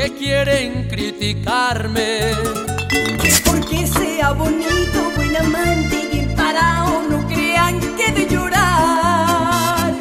[0.00, 2.32] que quieren criticarme.
[3.44, 9.92] Porque sea bonito, buen amante y parado, no crean que de llorar.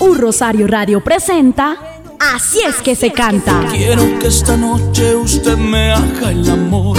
[0.00, 1.76] Un Rosario Radio presenta
[2.20, 3.64] Así es que se canta.
[3.70, 6.98] Quiero que esta noche usted me haga el amor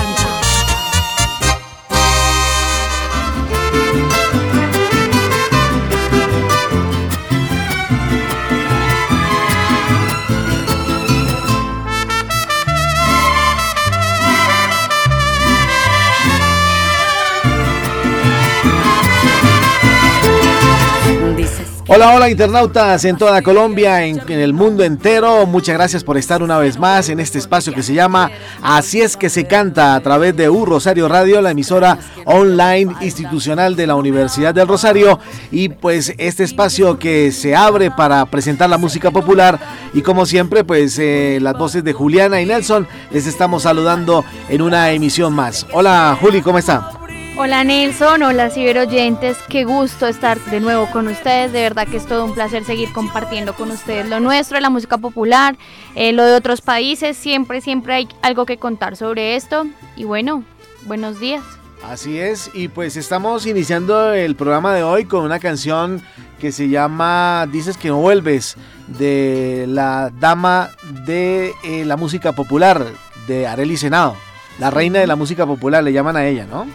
[21.93, 25.45] Hola, hola internautas en toda Colombia, en, el mundo entero.
[25.45, 29.17] Muchas gracias por estar una vez más en este espacio que se llama Así es
[29.17, 33.95] que se canta a través de U Rosario Radio, la emisora online institucional de la
[33.95, 35.19] Universidad del Rosario.
[35.51, 39.59] Y pues este espacio que se abre para presentar la música popular.
[39.93, 44.61] Y como siempre, pues eh, las voces de Juliana y Nelson les estamos saludando en
[44.61, 45.67] una emisión más.
[45.73, 47.00] Hola Juli, ¿cómo está?
[47.37, 52.05] Hola Nelson, hola ciberoyentes, qué gusto estar de nuevo con ustedes, de verdad que es
[52.05, 55.57] todo un placer seguir compartiendo con ustedes lo nuestro, la música popular,
[55.95, 59.65] eh, lo de otros países, siempre, siempre hay algo que contar sobre esto.
[59.95, 60.43] Y bueno,
[60.85, 61.41] buenos días.
[61.83, 66.03] Así es, y pues estamos iniciando el programa de hoy con una canción
[66.39, 70.69] que se llama Dices que no vuelves, de la dama
[71.05, 72.85] de eh, la música popular,
[73.25, 74.15] de Arely Senado,
[74.59, 76.67] la reina de la música popular, le llaman a ella, ¿no?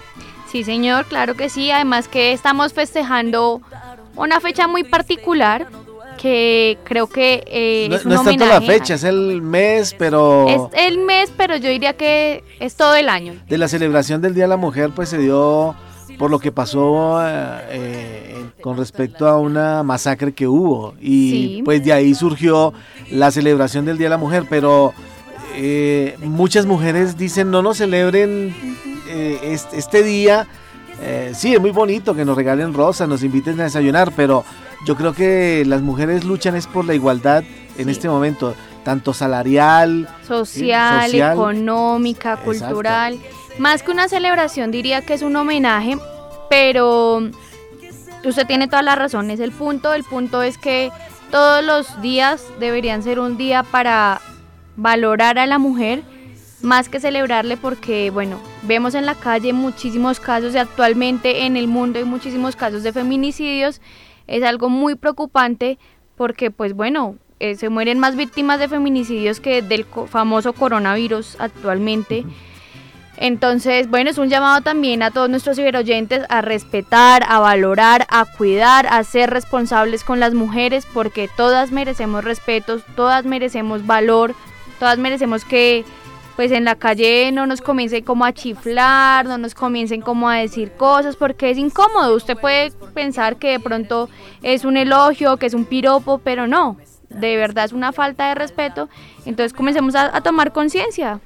[0.56, 3.60] Sí señor, claro que sí, además que estamos festejando
[4.16, 5.66] una fecha muy particular
[6.16, 9.94] que creo que eh, No, es un no es tanto la fecha, es el mes,
[9.98, 13.34] pero Es el mes, pero yo diría que es todo el año.
[13.46, 15.74] de la celebración del Día de la Mujer, pues se dio
[16.16, 20.94] por lo que pasó eh, eh, con respecto a una masacre que hubo.
[21.02, 21.62] Y Sí.
[21.66, 22.72] pues de ahí surgió
[23.10, 24.94] la celebración del Día de la Mujer, pero
[25.54, 28.54] eh, muchas mujeres dicen no nos celebren
[29.16, 30.46] eh, este, día.
[31.00, 34.44] Eh, sí, es muy bonito que nos regalen rosas, nos inviten a desayunar, pero
[34.86, 37.44] yo creo que las mujeres luchan es por la igualdad
[37.76, 37.90] en Sí.
[37.90, 38.54] este momento,
[38.84, 41.32] tanto salarial, social, social.
[41.32, 42.44] económica, Exacto.
[42.50, 43.18] cultural.
[43.58, 45.98] Más que una celebración, diría que es un homenaje,
[46.48, 47.22] pero
[48.24, 49.92] usted tiene toda la razón, es el punto.
[49.94, 50.90] El punto es que
[51.30, 54.20] todos los días deberían ser un día para
[54.76, 56.02] valorar a la mujer,
[56.66, 61.68] más que celebrarle, porque, bueno, vemos en la calle muchísimos casos y actualmente en el
[61.68, 63.80] mundo hay muchísimos casos de feminicidios.
[64.26, 65.78] Es algo muy preocupante
[66.16, 71.36] porque, pues bueno, eh, se mueren más víctimas de feminicidios que del co- famoso coronavirus
[71.38, 72.24] actualmente.
[73.18, 78.24] Entonces, bueno, es un llamado también a todos nuestros ciberoyentes a respetar, a valorar, a
[78.26, 84.34] cuidar, a ser responsables con las mujeres, porque todas merecemos respeto, todas merecemos valor,
[84.78, 85.84] todas merecemos que
[86.36, 90.36] pues en la calle no nos comiencen como a chiflar, no nos comiencen como a
[90.36, 92.14] decir cosas, porque es incómodo.
[92.14, 94.08] Usted puede pensar que de pronto
[94.42, 96.76] es un elogio, que es un piropo, pero no,
[97.08, 98.88] de verdad es una falta de respeto.
[99.24, 101.20] Entonces comencemos a, a tomar conciencia.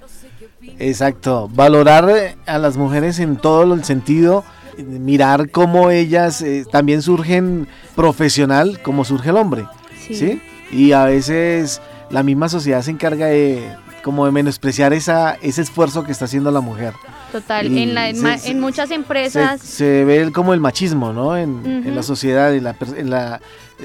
[0.79, 4.45] Exacto, valorar eh, a las mujeres en todo el sentido,
[4.79, 7.67] mirar cómo ellas eh, también surgen
[7.97, 9.67] profesional como surge el hombre,
[10.07, 10.15] Sí.
[10.15, 10.43] ¿sí?
[10.71, 11.81] Y a veces
[12.11, 13.69] la misma sociedad se encarga de
[14.02, 16.94] como de menospreciar esa, ese esfuerzo que está haciendo la mujer.
[17.32, 21.37] Total, Y en, la- en se- muchas empresas, se ve como el machismo, ¿no?
[21.37, 23.41] En, en la sociedad, en, la, en, la-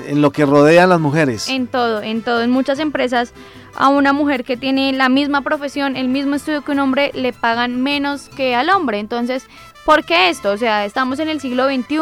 [0.08, 1.48] en lo que rodean las mujeres.
[1.50, 3.34] en todo, en todo, en muchas empresas,
[3.76, 7.34] a una mujer que tiene la misma profesión, el mismo estudio que un hombre, le
[7.34, 9.00] pagan menos que al hombre.
[9.00, 9.46] Entonces,
[9.86, 10.52] ¿por qué esto?
[10.52, 11.98] O sea, estamos en el siglo XXI,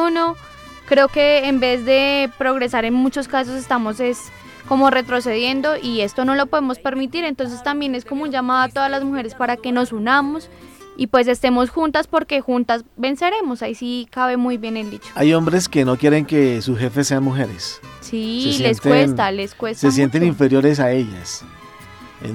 [0.85, 4.19] creo que en vez de progresar en muchos casos estamos es
[4.67, 7.25] como retrocediendo y esto no lo podemos permitir.
[7.25, 10.49] Entonces también es como un llamado a todas las mujeres para que nos unamos
[10.95, 13.61] y pues estemos juntas porque juntas venceremos.
[13.61, 15.09] Ahí sí cabe muy bien el dicho.
[15.15, 17.81] Hay hombres que no quieren que sus jefes sean mujeres.
[18.01, 19.81] Sí, Se les sienten- cuesta, les cuesta.
[19.87, 20.29] Se sienten mucho.
[20.31, 21.43] inferiores a ellas.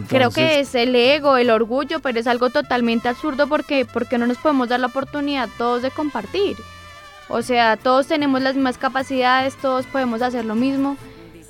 [0.08, 4.18] Creo que Entonces, es el ego, el orgullo, pero es algo totalmente absurdo porque, porque
[4.18, 6.58] no nos podemos dar la oportunidad todos de compartir.
[7.30, 10.98] O sea, todos tenemos las mismas capacidades, todos podemos hacer lo mismo.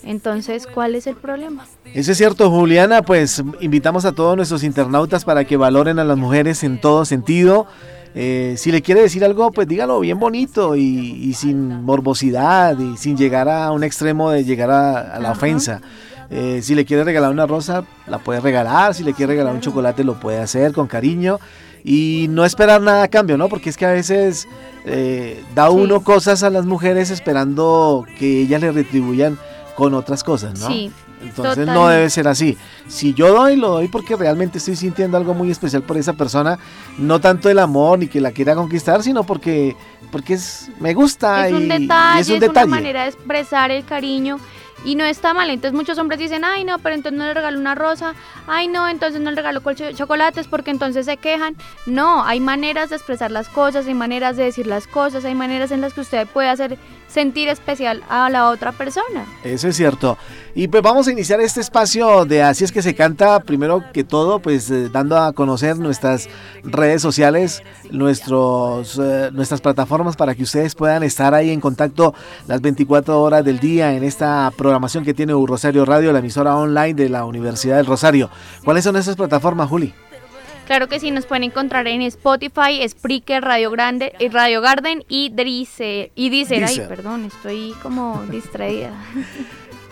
[0.09, 1.67] Entonces, ¿cuál es el problema?
[1.93, 3.03] Eso es cierto, Juliana.
[3.03, 7.67] Pues invitamos a todos nuestros internautas para que valoren a las mujeres en todo sentido.
[8.15, 12.97] Eh, si le quiere decir algo, pues dígalo bien bonito y, y sin morbosidad y
[12.97, 15.33] sin llegar a un extremo de llegar a, a la Ajá.
[15.39, 15.83] ofensa.
[16.31, 18.95] Eh, si le quiere regalar una rosa, la puede regalar.
[18.95, 21.39] Si le quiere regalar un chocolate, lo puede hacer con cariño.
[21.85, 23.49] Y no esperar nada a cambio, ¿no?
[23.51, 24.49] Porque es que a veces
[24.87, 25.75] eh, da Sí.
[25.77, 29.39] uno cosas a las mujeres esperando que ellas le retribuyan
[29.79, 30.67] con otras cosas, ¿no?
[30.67, 30.91] Sí,
[31.23, 32.59] Entonces no debe ser así.
[32.89, 36.59] Si yo doy, lo doy porque realmente estoy sintiendo algo muy especial por esa persona.
[36.99, 39.77] No tanto el amor ni que la quiera conquistar, sino porque,
[40.11, 42.67] porque es, me gusta es un y, y detalle, es un es detalle.
[42.67, 44.41] una manera de expresar el cariño
[44.85, 45.49] y no está mal.
[45.49, 48.15] Entonces muchos hombres dicen, ay no, pero entonces no le regalo una rosa,
[48.49, 51.55] ay no, entonces no le regalo col- chocolates porque entonces se quejan.
[51.87, 55.71] No, hay maneras de expresar las cosas, hay maneras de decir las cosas, hay maneras
[55.71, 56.79] en las que usted puede hacer
[57.09, 59.27] sentir especial a la otra persona.
[59.43, 60.17] Eso es cierto.
[60.55, 64.05] Y pues vamos a iniciar este espacio de Así es que se canta, primero que
[64.05, 66.29] todo, pues eh, dando a conocer nuestras
[66.65, 72.15] redes sociales, nuestros, eh, nuestras plataformas para que ustedes puedan estar ahí en contacto
[72.47, 76.95] las 24 horas del día en esta programación que tiene Rosario Radio, la emisora online
[76.95, 78.31] de la Universidad del Rosario.
[78.65, 79.95] ¿Cuáles son esas plataformas, Juli?
[80.69, 85.31] Claro que sí, nos pueden encontrar en Spotify, Spreaker, Radio Grande, eh, Radio Garden y
[85.31, 86.11] Deezer.
[86.15, 88.93] Y Deezer, ay, perdón, estoy como distraída.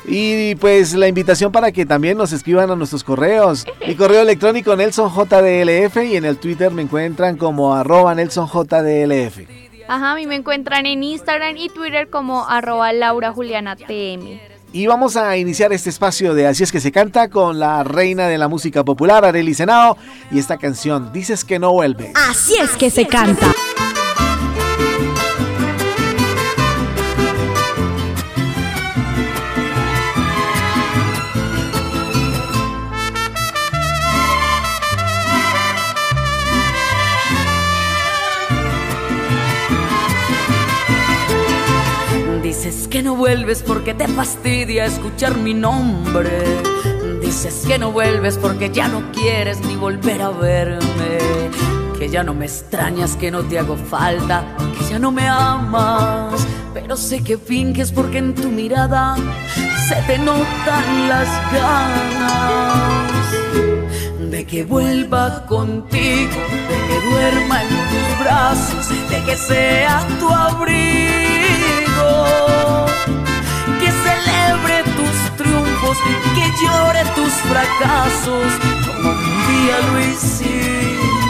[0.05, 3.64] Y pues la invitación para que también nos escriban a nuestros correos.
[3.87, 9.49] Mi correo electrónico NelsonJDLF y en el Twitter me encuentran como arroba NelsonJDLF.
[9.88, 14.56] Ajá, a mí me encuentran en Instagram y Twitter como arroba Laura Juliana TM.
[14.76, 18.28] Y vamos a iniciar este espacio de Así es que se canta con la reina
[18.28, 19.96] de la música popular, Arely Senao,
[20.31, 22.12] y esta canción, Dices que no vuelve.
[22.28, 23.55] Así es que se canta.
[43.06, 46.43] No vuelves porque te fastidia escuchar mi nombre.
[47.23, 51.19] Dices que no vuelves porque ya no quieres ni volver a verme.
[51.97, 54.44] Que ya no me extrañas, que no te hago falta,
[54.76, 56.44] que ya no me amas.
[56.75, 59.14] Pero sé que finges porque en tu mirada
[59.88, 63.06] se te notan las ganas
[64.31, 70.76] de que vuelva contigo, de que duerma en tus brazos, de que sea tu abrigo,
[74.16, 75.96] celebre tus triunfos,
[76.34, 78.52] que llore tus fracasos,
[78.86, 81.25] como un día lo hicimos.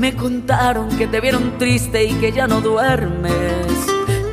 [0.00, 3.66] Me contaron que te vieron triste y que ya no duermes.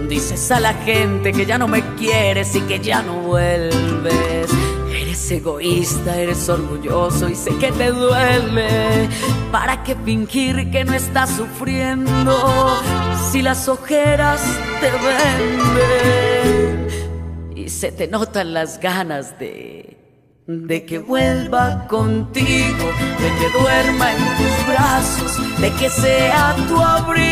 [0.08, 4.50] Dices a la gente que ya no me quieres y que ya no vuelves.
[4.90, 9.10] Eres egoísta, eres orgulloso y sé que te duele.
[9.52, 12.82] ¿Para qué fingir que no estás sufriendo
[13.30, 14.42] si las ojeras
[14.80, 14.90] te
[15.66, 16.88] venden?
[17.58, 19.97] Y se te notan las ganas de
[20.48, 22.86] de que vuelva contigo,
[23.20, 27.25] de que duerma en tus brazos, de que sea tu abrigo,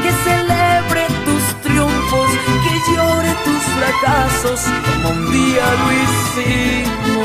[0.00, 2.30] que celebre tus triunfos,
[2.62, 7.22] que llore tus fracasos, como un día lo.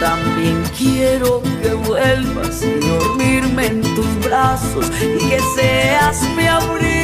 [0.00, 6.94] También quiero que vuelvas y dormirme en tus brazos y que seas mi abrigo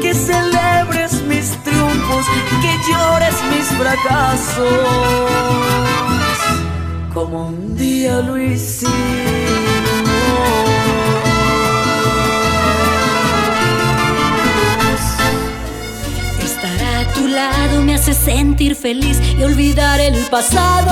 [0.00, 0.57] que celebres
[1.38, 2.26] mis triunfos,
[2.62, 4.66] que llores mis fracasos,
[7.14, 8.92] como un día lo hicimos.
[16.42, 20.90] Estar a tu lado me hace sentir feliz y olvidar el pasado.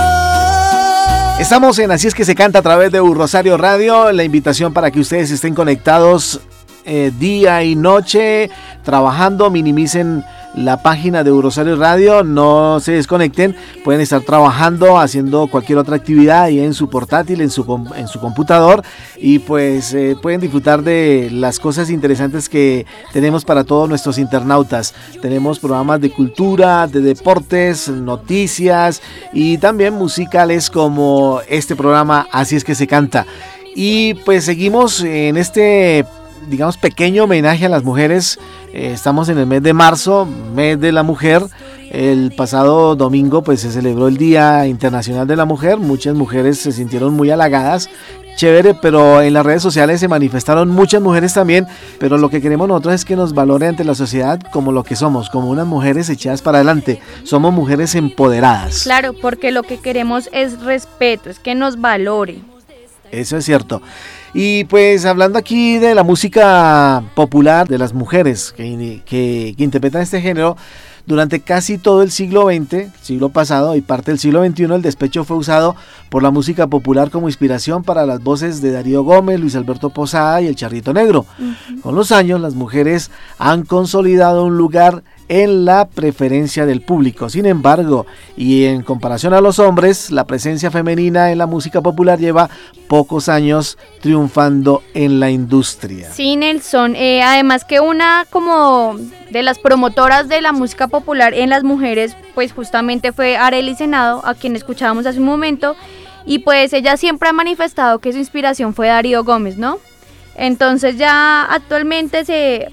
[1.40, 4.12] Estamos en Así es que se canta a través de Rosario Radio.
[4.12, 6.40] La invitación para que ustedes estén conectados
[6.88, 8.48] eh, día y noche
[8.84, 10.24] trabajando, minimicen
[10.54, 16.44] la página de Eurosario Radio, no se desconecten, pueden estar trabajando, haciendo cualquier otra actividad
[16.44, 18.82] ahí en su portátil, en su, en su computador
[19.16, 24.94] y pues eh, pueden disfrutar de las cosas interesantes que tenemos para todos nuestros internautas.
[25.20, 32.64] Tenemos programas de cultura, de deportes, noticias y también musicales como este programa Así es
[32.64, 33.26] que se canta.
[33.74, 36.06] Y pues seguimos en este
[36.48, 38.38] digamos, pequeño homenaje a las mujeres.
[38.76, 41.42] Eh, estamos en el mes de marzo, mes de la mujer.
[41.90, 45.78] El pasado domingo pues se celebró el Día Internacional de la Mujer.
[45.78, 47.88] Muchas mujeres se sintieron muy halagadas.
[48.36, 51.66] Chévere, pero en las redes sociales se manifestaron muchas mujeres también,
[51.98, 54.94] pero lo que queremos nosotros es que nos valore ante la sociedad como lo que
[54.94, 57.00] somos, como unas mujeres echadas para adelante.
[57.24, 58.82] Somos mujeres empoderadas.
[58.82, 62.40] Claro, porque lo que queremos es respeto, es que nos valore.
[63.10, 63.80] Eso es cierto.
[64.34, 70.20] Y pues hablando aquí de la música popular de las mujeres que, que, interpretan este
[70.20, 70.56] género,
[71.06, 75.24] durante casi todo el siglo XX, siglo pasado y parte del siglo XXI, el despecho
[75.24, 75.76] fue usado
[76.10, 80.42] por la música popular como inspiración para las voces de Darío Gómez, Luis Alberto Posada
[80.42, 81.24] y el Charrito Negro.
[81.80, 87.28] Con los años, las mujeres han consolidado un lugar en la preferencia del público.
[87.28, 88.06] Sin embargo,
[88.36, 92.48] y en comparación a los hombres, la presencia femenina en la música popular lleva
[92.88, 96.10] pocos años triunfando en la industria.
[96.12, 96.94] Sí, Nelson.
[96.96, 98.96] Eh, además que una como
[99.30, 104.22] de las promotoras de la música popular en las mujeres, pues justamente fue Arely Senado,
[104.24, 105.74] a quien escuchábamos hace un momento,
[106.24, 109.78] y pues ella siempre ha manifestado que su inspiración fue Darío Gómez, ¿no?
[110.36, 112.70] Entonces ya actualmente se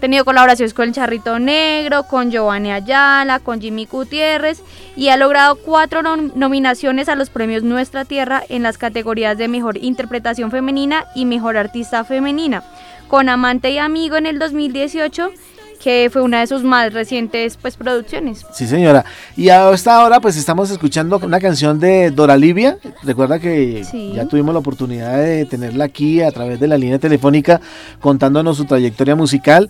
[0.00, 4.62] tenido colaboraciones con el Charrito Negro, con Giovanni Ayala, con Jimmy Gutiérrez
[4.96, 9.76] y ha logrado cuatro nominaciones a los premios Nuestra Tierra en las categorías de Mejor
[9.76, 12.62] Interpretación Femenina y Mejor Artista Femenina,
[13.08, 15.32] con Amante y Amigo en el 2018
[15.76, 18.44] que fue una de sus más recientes pues producciones.
[18.52, 19.04] Sí, señora.
[19.36, 22.78] Y hasta ahora pues estamos escuchando una canción de Dora Livia.
[23.02, 27.60] Recuerda que ya tuvimos la oportunidad de tenerla aquí a través de la línea telefónica
[28.00, 29.68] contándonos su trayectoria musical.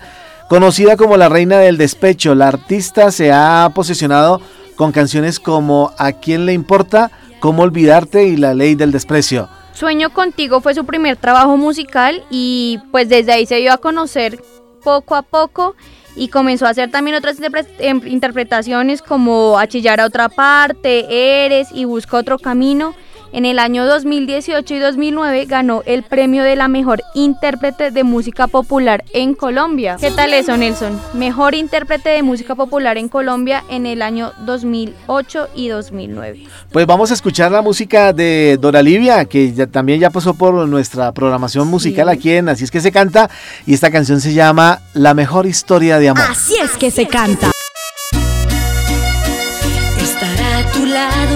[0.48, 4.40] Conocida como la reina del despecho, la artista se ha posicionado
[4.76, 7.10] con canciones como ¿A quién le importa?
[7.40, 8.25] ¿Cómo olvidarte?
[8.25, 9.48] y La ley del desprecio.
[9.72, 14.42] Sueño contigo fue su primer trabajo musical y pues desde ahí se dio a conocer
[14.87, 15.75] poco a poco
[16.14, 17.38] y comenzó a hacer también otras
[17.81, 22.95] em, interpretaciones como A chillar a otra parte, Eres y Busca otro camino.
[23.33, 28.47] En el año 2018 y 2009 ganó el premio de la mejor intérprete de música
[28.47, 29.97] popular en Colombia.
[30.00, 31.00] ¿Qué tal eso, Nelson?
[31.14, 36.45] Mejor intérprete de música popular en Colombia en el año 2008 y 2009.
[36.73, 40.66] Pues vamos a escuchar la música de Dora Livia, que ya, también ya pasó por
[40.66, 43.30] nuestra programación musical aquí en Así es que se canta.
[43.66, 46.25] Y esta canción se llama La mejor historia de amor.
[46.30, 47.50] Así es que se canta.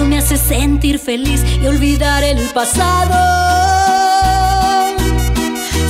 [0.07, 3.13] Me hace sentir feliz y olvidar el pasado.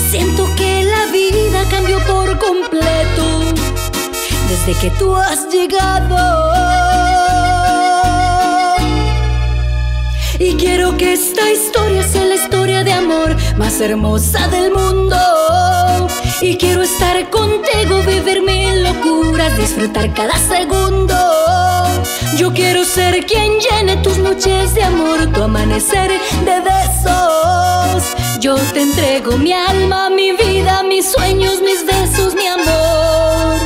[0.09, 3.53] Siento que la vida cambió por completo
[4.49, 6.53] desde que tú has llegado.
[10.39, 15.17] Y quiero que esta historia sea la historia de amor más hermosa del mundo.
[16.41, 18.01] Y quiero estar contigo,
[18.43, 21.40] mil locuras, disfrutar cada segundo.
[22.37, 26.11] Yo quiero ser quien llene tus noches de amor, tu amanecer
[26.45, 28.03] de besos.
[28.39, 33.59] Yo te entrego mi alma, mi vida, mis sueños, mis besos, mi amor.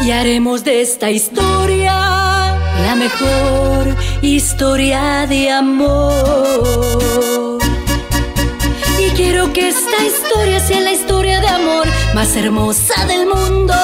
[0.00, 7.58] Y haremos de esta historia la mejor historia de amor.
[8.98, 13.74] Y quiero que esta historia sea la historia de amor más hermosa del mundo.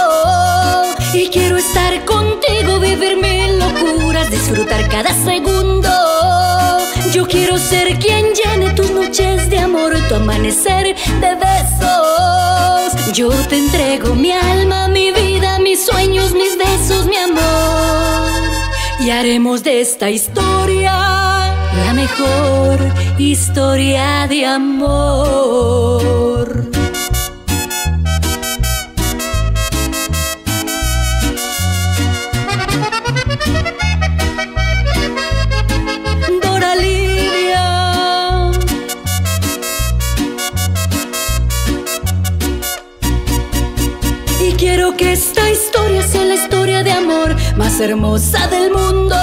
[1.12, 3.16] Y quiero estar contigo, vivir
[4.30, 5.88] disfrutar cada segundo.
[7.12, 12.92] Yo quiero ser quien llene tus noches de amor, tu amanecer de besos.
[13.12, 17.42] Yo te entrego mi alma, mi vida, mis sueños, mis besos, mi amor.
[19.00, 20.92] Y haremos de esta historia
[21.84, 22.78] la mejor
[23.18, 25.92] historia de amor.
[47.72, 49.16] Más hermosa del mundo.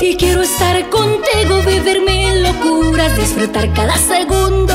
[0.00, 4.74] Y quiero estar contigo, vivir mil locuras, disfrutar cada segundo.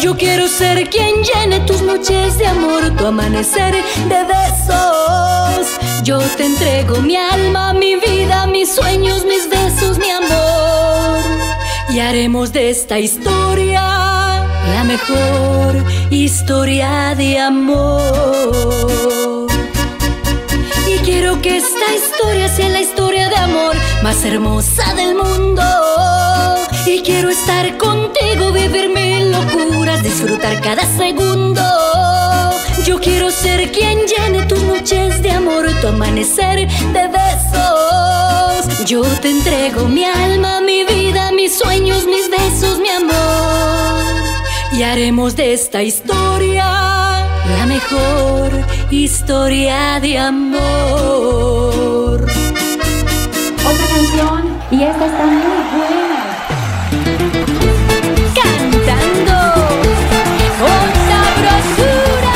[0.00, 3.74] Yo quiero ser quien llene tus noches de amor, tu amanecer
[4.08, 5.66] de besos.
[6.04, 11.22] Yo te entrego mi alma, mi vida, mis sueños, mis besos, mi amor.
[11.90, 13.82] Y haremos de esta historia
[14.74, 19.05] la mejor historia de amor.
[21.42, 25.62] Que esta historia sea la historia de amor más hermosa del mundo.
[26.86, 31.62] Y quiero estar contigo, vivir mil locuras, disfrutar cada segundo.
[32.84, 38.86] Yo quiero ser quien llene tus noches de amor, tu amanecer de besos.
[38.86, 44.04] Yo te entrego mi alma, mi vida, mis sueños, mis besos, mi amor.
[44.72, 46.95] Y haremos de esta historia
[47.48, 48.50] la mejor
[48.90, 50.60] historia de amor.
[53.64, 55.42] Otra canción y esta está muy
[55.76, 56.24] buena.
[58.34, 59.38] Cantando
[60.58, 62.34] con sabrosura.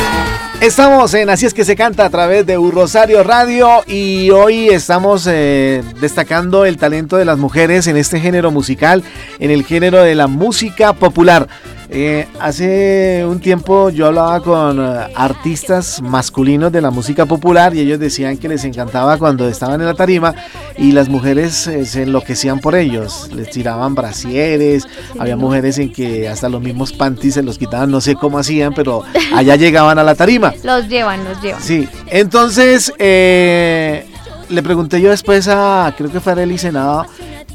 [0.61, 4.69] Estamos en Así es que se canta a través de Un Rosario Radio y hoy
[4.69, 9.03] estamos eh, destacando el talento de las mujeres en este género musical,
[9.39, 11.47] en el género de la música popular.
[11.93, 17.81] Eh, hace un tiempo yo hablaba con eh, artistas masculinos de la música popular y
[17.81, 20.33] ellos decían que les encantaba cuando estaban en la tarima
[20.77, 24.87] y las mujeres eh, se enloquecían por ellos, les tiraban brasieres,
[25.19, 28.73] había mujeres en que hasta los mismos panties se los quitaban, no sé cómo hacían,
[28.73, 29.03] pero
[29.35, 30.53] allá llegaban a la tarima.
[30.63, 31.61] Los llevan, los llevan.
[31.61, 34.07] Sí, entonces eh,
[34.47, 37.05] le pregunté yo después a, creo que fue a Arely Senado,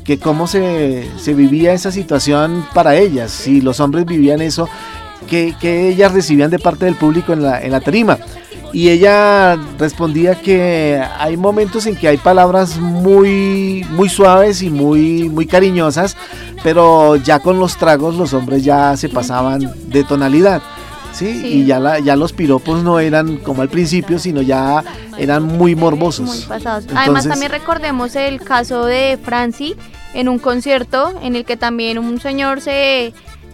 [0.07, 4.69] que cómo se, se vivía esa situación para ellas, si los hombres vivían eso,
[5.29, 8.19] que, que ellas recibían de parte del público en la, en la tarima.
[8.73, 15.29] Y ella respondía que hay momentos en que hay palabras muy, muy suaves y muy,
[15.29, 16.17] muy cariñosas,
[16.63, 20.63] pero ya con los tragos los hombres ya se pasaban de tonalidad.
[21.13, 21.41] ¿sí?
[21.41, 21.47] Sí.
[21.47, 24.85] Y ya, la, ya los piropos no eran como al principio, sino ya
[25.17, 26.27] eran muy morbosos.
[26.27, 26.85] Muy pasados.
[26.89, 29.75] Además, Entonces- también recordemos el caso de Franci
[30.17, 33.13] en un concierto en el que también un señor se,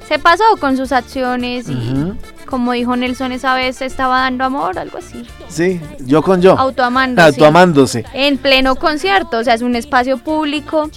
[0.09, 2.13] se pasó con sus acciones y,
[2.47, 5.27] como dijo Nelson, esa vez estaba dando amor, algo así.
[5.49, 6.57] Sí, yo con yo.
[6.57, 7.27] Autoamándose.
[7.27, 8.05] Autoamándose.
[8.15, 10.89] En pleno concierto, o sea, es un espacio público.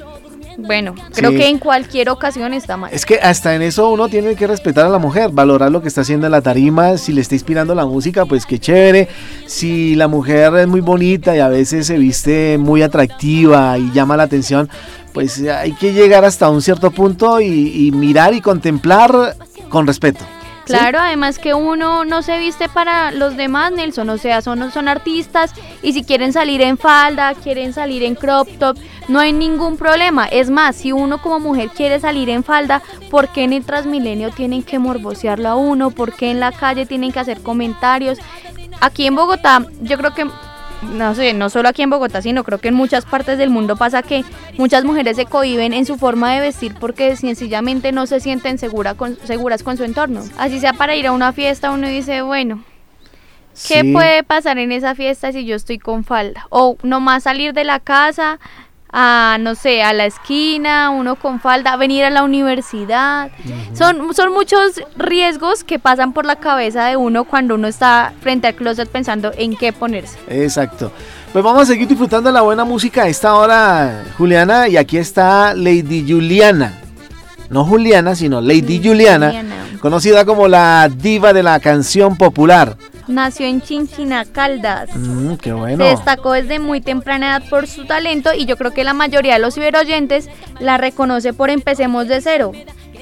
[0.57, 1.37] Bueno, creo Sí.
[1.37, 2.89] que en cualquier ocasión está mal.
[2.93, 5.87] Es que hasta en eso uno tiene que respetar a la mujer, valorar lo que
[5.87, 9.07] está haciendo en la tarima, si le está inspirando la música, pues qué chévere.
[9.47, 14.15] Si la mujer es muy bonita y a veces se viste muy atractiva y llama
[14.17, 14.69] la atención,
[15.13, 19.35] pues hay que llegar hasta un cierto punto y, y mirar y contemplar
[19.69, 20.25] con respeto.
[20.65, 24.87] Claro, además que uno no se viste para los demás, Nelson, o sea, son, son
[24.87, 29.77] artistas y si quieren salir en falda, quieren salir en crop top, no hay ningún
[29.77, 30.25] problema.
[30.25, 34.31] Es más, si uno como mujer quiere salir en falda, ¿por qué en el Transmilenio
[34.31, 35.91] tienen que morbosearlo a uno?
[35.91, 38.17] ¿Por qué en la calle tienen que hacer comentarios?
[38.81, 40.27] Aquí en Bogotá, yo creo que
[40.93, 43.75] no sé, no solo aquí en Bogotá, sino creo que en muchas partes del mundo
[43.75, 44.23] pasa que
[44.57, 48.93] muchas mujeres se cohiben en su forma de vestir porque sencillamente no se sienten segura
[48.93, 50.21] con- seguras con su entorno.
[50.37, 52.63] Así sea para ir a una fiesta, uno dice, bueno,
[53.67, 53.93] ¿qué Sí.
[53.93, 56.47] puede pasar en esa fiesta si yo estoy con falda?
[56.49, 58.39] O nomás salir de la casa
[58.97, 63.29] a, no sé, a la esquina, uno con falda, venir a la universidad.
[63.73, 68.47] son, son muchos riesgos que pasan por la cabeza de uno cuando uno está frente
[68.47, 70.17] al closet pensando en qué ponerse.
[70.29, 70.93] Exacto.
[71.33, 74.97] Pues vamos a seguir disfrutando de la buena música a esta hora, Juliana, y aquí
[74.97, 76.79] está Lady Juliana.
[77.49, 79.55] No Juliana, sino Lady Juliana, Juliana.
[79.81, 82.77] conocida como la diva de la canción popular.
[83.07, 84.89] Nació en Chinchina, Caldas.
[84.95, 85.83] Mm, qué bueno.
[85.83, 89.33] Se destacó desde muy temprana edad por su talento y yo creo que la mayoría
[89.33, 92.51] de los ciberoyentes la reconoce por Empecemos de Cero.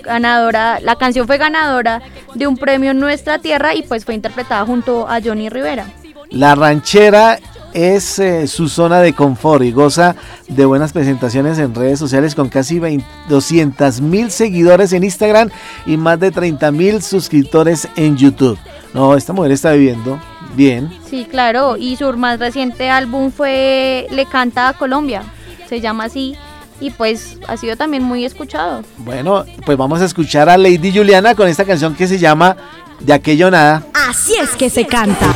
[0.03, 2.01] Ganadora, la canción fue ganadora
[2.35, 5.85] de un premio en Nuestra Tierra y pues fue interpretada junto a Johnny Rivera.
[6.29, 7.39] La ranchera
[7.73, 10.15] es eh, su zona de confort y goza
[10.47, 12.81] de buenas presentaciones en redes sociales con casi
[13.29, 15.49] 200 mil seguidores en Instagram
[15.85, 18.57] y más de 30 mil suscriptores en YouTube.
[18.93, 20.19] No, esta mujer está viviendo
[20.55, 20.91] bien.
[21.09, 25.23] Sí, claro, y su más reciente álbum fue Le Canta a Colombia,
[25.67, 26.35] se llama así,
[26.79, 28.83] y pues ha sido también muy escuchado.
[28.97, 32.55] Bueno, pues vamos a escuchar a Lady Juliana con esta canción que se llama
[32.99, 33.83] De aquello nada.
[33.93, 35.33] Así es que se canta.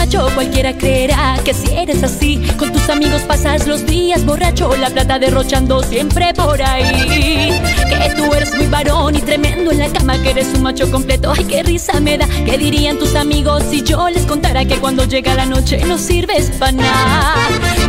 [0.00, 4.88] Macho cualquiera creerá que si eres así, con tus amigos pasas los días borracho, la
[4.88, 7.52] plata derrochando siempre por ahí.
[7.86, 11.34] Que tú eres muy varón y tremendo en la cama, que eres un macho completo.
[11.36, 12.26] Ay, qué risa me da.
[12.46, 16.50] ¿Qué dirían tus amigos si yo les contara que cuando llega la noche no sirves
[16.58, 17.34] para nada?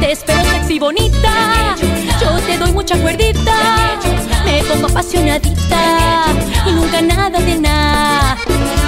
[0.02, 1.78] Te espero sexy bonita,
[2.20, 3.56] yo te doy mucha cuerdita,
[4.44, 6.26] me pongo apasionadita
[6.68, 8.38] y nunca nada de nada.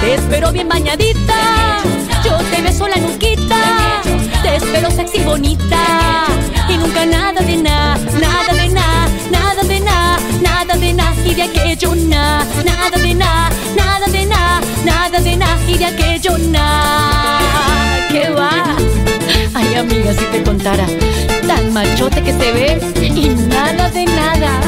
[0.02, 1.78] Te espero bien bañadita,
[2.24, 4.02] yo te beso la nuquita,
[4.42, 6.26] te espero sexy bonita
[6.68, 11.34] y nunca nada de nada, nada de nada, nada de nada, nada de nada y
[11.34, 16.38] de aquello nada, nada de nada, nada de nada, nada de nada y de aquello
[16.38, 18.08] nada.
[18.10, 18.76] ¿Qué va?
[19.54, 20.86] Ay amiga, si te contara,
[21.46, 24.60] tan machote que se ve y nada de nada.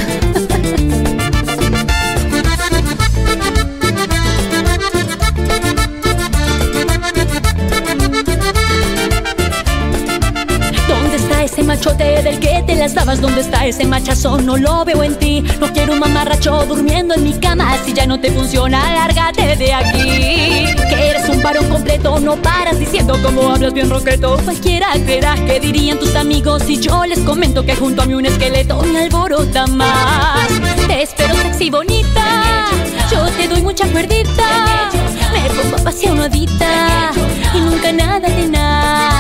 [11.66, 13.20] Machote del que te las dabas?
[13.20, 14.38] ¿Dónde está ese machazo?
[14.38, 15.42] No lo veo en ti.
[15.61, 17.76] No quiero un mamarracho durmiendo en mi cama.
[17.85, 20.74] Si ya no te funciona, lárgate de aquí.
[20.88, 24.38] Que eres un varón completo, no paras diciendo cómo hablas bien roqueto.
[24.44, 28.26] Cualquiera creerá que dirían tus amigos si yo les comento que junto a mí un
[28.26, 30.48] esqueleto me alborota más.
[30.87, 32.66] Te espero sexy bonita,
[33.11, 34.90] yo te doy mucha cuerdita.
[35.33, 37.11] Me pongo apasionadita
[37.55, 39.15] y nunca nada de nada.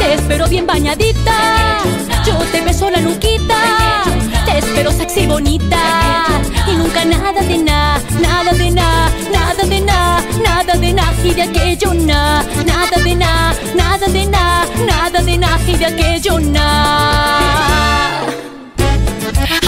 [0.00, 1.78] Te espero bien bañadita,
[2.26, 4.04] yo te beso la nuquita.
[4.46, 10.24] Te espero sexy bonita y nunca nada de nada, nada de nada, nada de nada,
[10.42, 15.38] nada de nada y de aquello nada, nada de nada, nada de nada, nada de
[15.38, 18.20] nada y de aquello nada.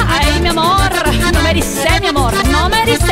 [0.08, 0.90] Ay, mi amor,
[1.32, 3.11] no me ericé, mi amor, no me ericé.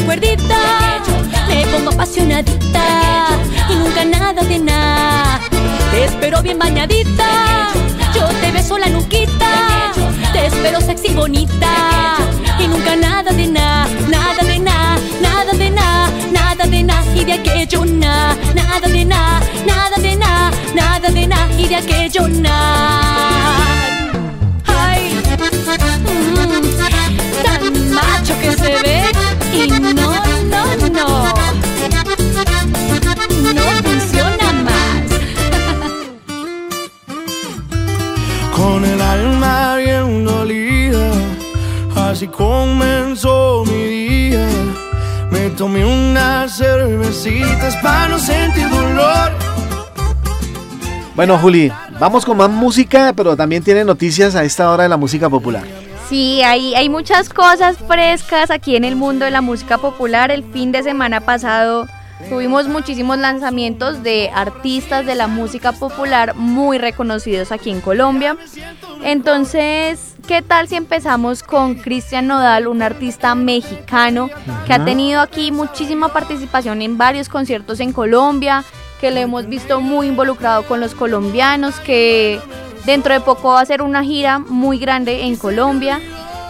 [0.00, 1.02] Cuerdita,
[1.48, 2.84] me pongo apasionadita
[3.68, 5.40] y nunca nada de nada.
[5.90, 7.68] Te espero bien bañadita,
[8.14, 9.92] yo te beso la nuquita,
[10.32, 12.16] te espero sexy bonita.
[12.58, 17.24] Y nunca nada de nada, nada de nada, nada de nada, nada de nada y
[17.24, 22.28] de aquello nada, nada de nada, nada de nada, nada de nada y de aquello
[22.28, 22.71] nada.
[29.64, 31.06] Y no, no, no,
[33.54, 35.02] no funciona más.
[38.56, 41.10] Con el alma bien dolida,
[41.96, 44.46] así comenzó mi día.
[45.30, 49.32] Me tomé unas cervecitas para no sentir dolor.
[51.14, 51.70] Bueno, Juli,
[52.00, 55.64] vamos con más música, pero también tiene noticias a esta hora de la música popular.
[56.12, 60.30] Sí, hay, hay muchas cosas frescas aquí en el mundo de la música popular.
[60.30, 61.86] El fin de semana pasado
[62.28, 68.36] tuvimos muchísimos lanzamientos de artistas de la música popular muy reconocidos aquí en Colombia.
[69.02, 74.28] Entonces, ¿qué tal si empezamos con Cristian Nodal, un artista mexicano
[74.66, 78.64] que ha tenido aquí muchísima participación en varios conciertos en Colombia,
[79.00, 82.38] que lo hemos visto muy involucrado con los colombianos, que
[82.86, 86.00] dentro de poco va a hacer una gira muy grande en Colombia.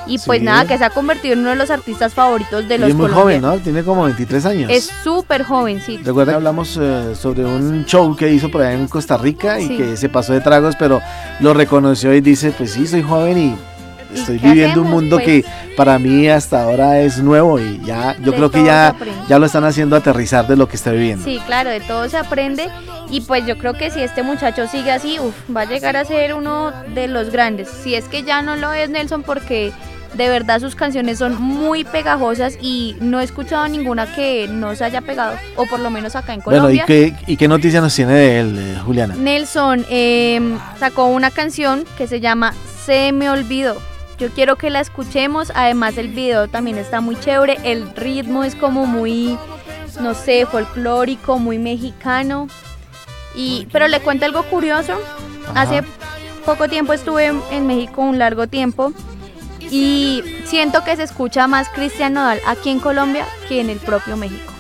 [0.04, 0.44] Y pues Sí.
[0.44, 2.94] nada, que se ha convertido en uno de los artistas favoritos de Y los es
[2.96, 3.40] muy joven.
[3.40, 3.56] ¿no?
[3.58, 4.68] Tiene como 23 años.
[4.68, 5.96] Es súper joven, sí.
[6.02, 9.68] Recuerda que hablamos eh, sobre un show que hizo por allá en Costa Rica y
[9.68, 9.76] Sí.
[9.76, 11.00] que se pasó de tragos, pero
[11.38, 13.56] lo reconoció y dice, pues sí, soy joven y
[14.18, 15.24] estoy viviendo un hacemos, mundo pues?
[15.26, 15.44] que
[15.76, 18.96] para mí hasta ahora es nuevo y ya, yo De creo que ya,
[19.28, 21.24] ya lo están haciendo aterrizar de lo que está viviendo.
[21.24, 22.68] Sí, claro, de todo se aprende
[23.12, 26.04] y pues yo creo que si este muchacho sigue así, uf, va a llegar a
[26.04, 27.68] ser uno de los grandes.
[27.68, 29.70] Si es que ya no lo es Nelson porque
[30.14, 34.84] de verdad sus canciones son muy pegajosas y no he escuchado ninguna que no se
[34.84, 36.86] haya pegado, o por lo menos acá en Bueno, ¿y Colombia.
[36.86, 39.14] qué, ¿y qué noticia nos tiene de él, eh, Juliana?
[39.14, 42.54] Nelson eh, sacó una canción que se llama
[42.86, 43.76] Se me olvidó.
[44.18, 45.52] Yo quiero que la escuchemos.
[45.54, 47.58] Además, el video también está muy chévere.
[47.64, 49.36] El ritmo es como muy,
[50.00, 52.48] no sé, folclórico, muy mexicano.
[53.34, 54.94] Y, pero le cuento algo curioso.
[55.54, 55.82] Hace
[56.44, 58.92] poco tiempo estuve en, en México, un largo tiempo.
[59.70, 64.16] Y siento que se escucha más Cristian Nodal aquí en Colombia que en el propio
[64.16, 64.52] México.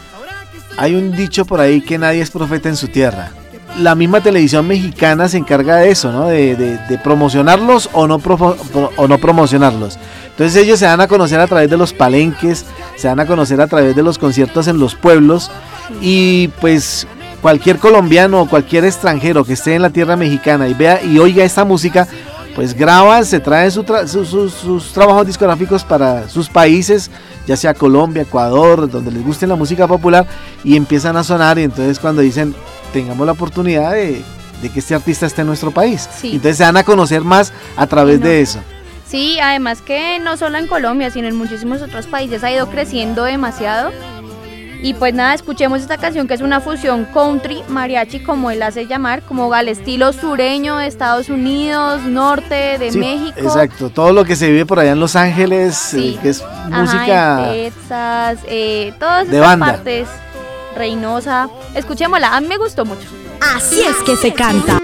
[0.78, 3.30] Hay un dicho por ahí que nadie es profeta en su tierra.
[3.78, 6.26] La misma televisión mexicana se encarga de eso, ¿no?
[6.28, 8.56] De, de- de promocionarlos o no, pro-
[8.96, 9.98] o no promocionarlos.
[10.30, 12.64] Entonces ellos se dan a conocer a través de los palenques,
[12.96, 15.50] se dan a conocer a través de los conciertos en los pueblos
[16.00, 17.06] y pues
[17.42, 21.44] cualquier colombiano o cualquier extranjero que esté en la tierra mexicana y vea y oiga
[21.44, 22.06] esta música,
[22.54, 27.10] pues graban, se traen sus trabajos discográficos para sus países,
[27.46, 30.26] ya sea Colombia, Ecuador, donde les guste la música popular,
[30.62, 32.54] y empiezan a sonar, y entonces cuando dicen,
[32.92, 34.22] tengamos la oportunidad de,
[34.72, 36.08] que este artista esté en nuestro país.
[36.22, 38.60] Entonces se van a conocer más a través de eso.
[39.08, 43.24] Sí, además que no solo en Colombia, sino en muchísimos otros países ha ido creciendo
[43.24, 43.90] demasiado.
[44.82, 48.86] Y pues nada, escuchemos esta canción que es una fusión country, mariachi, como él hace
[48.86, 53.38] llamar, como al estilo sureño de Estados Unidos, norte de México.
[53.38, 57.50] Exacto, todo lo que se vive por allá en Los Ángeles, eh, que es música.
[57.52, 60.08] Texas, eh, todas esas partes.
[60.74, 61.48] Reynosa.
[61.74, 63.06] Escuchémosla, a mí me gustó mucho.
[63.54, 64.80] Así es que se canta.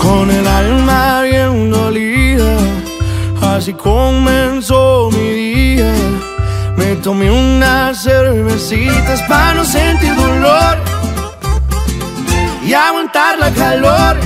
[0.00, 2.56] Con el alma bien dolida,
[3.42, 5.92] así comenzó mi día.
[6.78, 10.78] Me tomé unas cervecitas para no sentir dolor
[12.64, 14.16] y aguantar la calor.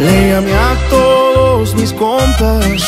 [0.00, 2.82] Le llamé a todos mis compas,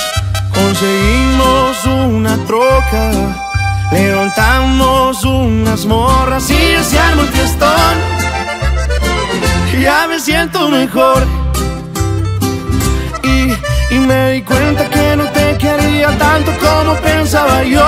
[0.53, 3.05] conseguimos una troca,
[3.93, 8.25] levantamos unas morras y armó el fiestón
[9.85, 11.27] ya me siento mejor.
[13.23, 17.87] Y, y me di cuenta que no te quería tanto como pensaba yo.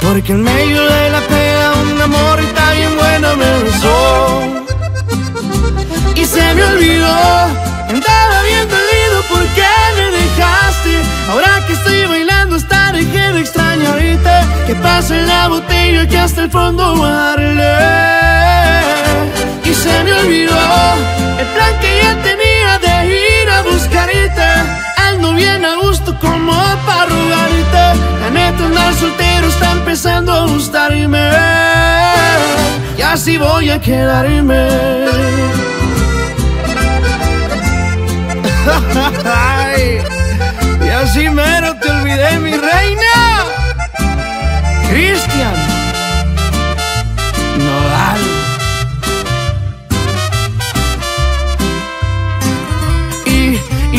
[0.00, 4.42] Porque en medio de la pena un amor está bien bueno me besó.
[6.14, 7.16] Y se me olvidó,
[7.88, 11.02] andaba bien dolido porque me dejaste.
[11.30, 14.30] Ahora que estoy bailando hasta dejé de extrañarte.
[14.66, 18.22] Que pasa en la botella que hasta el fondo darle
[19.64, 20.58] y se me olvidó
[21.38, 22.51] el plan que ya tenía
[24.22, 24.42] buscarte.
[24.96, 26.52] Ando bien a gusto como
[26.86, 28.00] para rogarte.
[28.20, 31.30] La neta andar soltero está empezando a gustarme.
[32.96, 34.68] Y así voy a quedarme.
[40.84, 43.44] y así mero te olvidé, mi reina.
[44.88, 45.61] Cristian.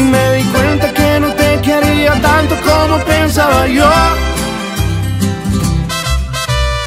[0.02, 3.90] Me di cuenta que no te quería tanto como pensaba yo.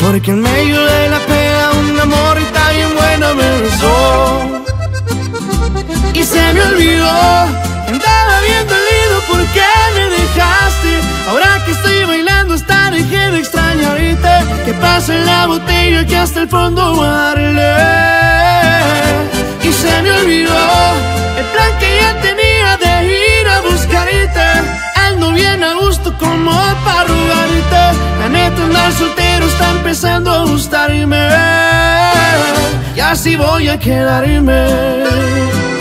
[0.00, 4.62] Porque en medio de la pena un amor y tan bien bueno me besó.
[6.14, 7.10] Y se me olvidó,
[7.88, 9.62] andaba bien dolido porque
[9.94, 11.00] me dejaste.
[11.28, 13.86] Ahora que estoy bailando hasta dejé de extrañarte.
[14.64, 17.74] Que pasa en la botella que hasta el fondo darle.
[19.62, 20.58] Y se me olvidó
[21.38, 21.78] el plan
[25.36, 26.50] bien a gusto como
[26.84, 27.82] para rogarte.
[28.18, 31.28] La neta andar soltero está empezando a gustarme.
[32.96, 35.75] Y así voy a quedarme.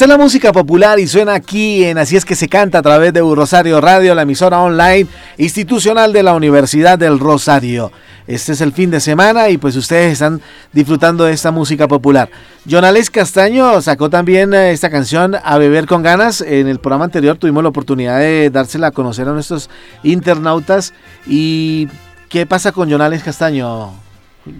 [0.00, 2.82] Esta es la música popular y suena aquí en Así es que se canta a
[2.82, 7.92] través de Rosario Radio, la emisora online institucional de la Universidad del Rosario.
[8.26, 10.40] Este es el fin de semana y pues ustedes están
[10.72, 12.30] disfrutando de esta música popular.
[12.66, 16.40] Jonales Castaño sacó también eh, esta canción A Beber con Ganas.
[16.40, 19.68] En el programa anterior tuvimos la oportunidad de dársela a conocer a nuestros
[20.02, 20.94] internautas.
[21.26, 21.88] ¿Y
[22.30, 23.92] qué pasa con Jonales Castaño,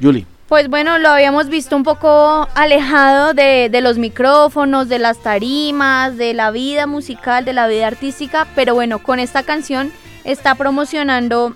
[0.02, 0.26] Julie?
[0.50, 6.34] Pues bueno, lo habíamos visto un poco alejado de, los micrófonos, de las tarimas, de
[6.34, 9.92] la vida musical, de la vida artística, pero bueno, con esta canción
[10.24, 11.54] está promocionando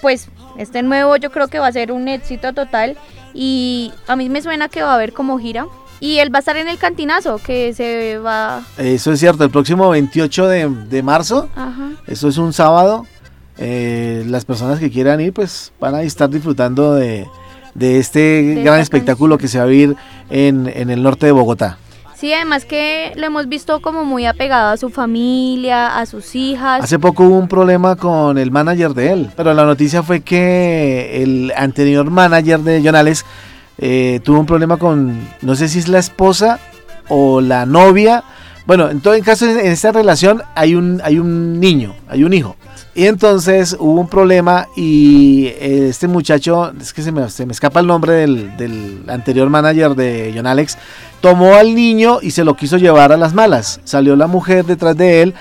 [0.00, 2.96] pues este nuevo yo creo que va a ser un éxito total
[3.34, 5.66] y a mí me suena que va a haber como gira
[5.98, 8.62] y él va a estar en el cantinazo que se va...
[8.78, 11.48] Eso es cierto, el próximo 28 de, marzo,
[12.06, 13.06] eso es un sábado,
[13.58, 17.26] eh, las personas que quieran ir pues van a estar disfrutando de
[17.74, 19.96] de este gran espectáculo que se va a vivir
[20.30, 21.78] en, el norte de Bogotá.
[22.14, 26.84] Sí, además que lo hemos visto como muy apegado a su familia, a sus hijas.
[26.84, 31.22] Hace poco hubo un problema con el manager de él, pero la noticia fue que
[31.22, 33.24] el anterior manager de Jonales
[33.78, 36.60] eh, tuvo un problema con, no sé si es la esposa
[37.08, 38.22] o la novia.
[38.66, 42.56] Bueno, en todo caso, en esta relación hay un, hay un niño, hay un hijo.
[42.94, 47.52] Y entonces hubo un problema y eh, este muchacho, es que se me, se me
[47.52, 50.76] escapa el nombre del, anterior manager de John Alex,
[51.20, 53.80] tomó al niño y se lo quiso llevar a las malas.
[53.84, 55.34] Salió la mujer detrás de él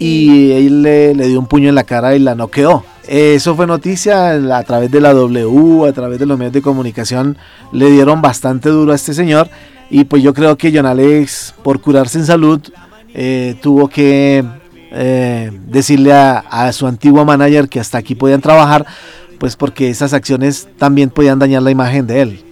[0.00, 2.84] y él le, dio un puño en la cara y la noqueó.
[3.06, 7.38] Eso fue noticia a través de la W, a través de los medios de comunicación,
[7.70, 9.48] le dieron bastante duro a este señor.
[9.90, 12.60] Y pues yo creo que John Alex, por curarse en salud,
[13.14, 14.44] eh, tuvo que
[14.96, 18.86] eh, decirle a, a su antiguo manager que hasta aquí podían trabajar,
[19.38, 22.44] pues porque esas acciones también podían dañar la imagen de él.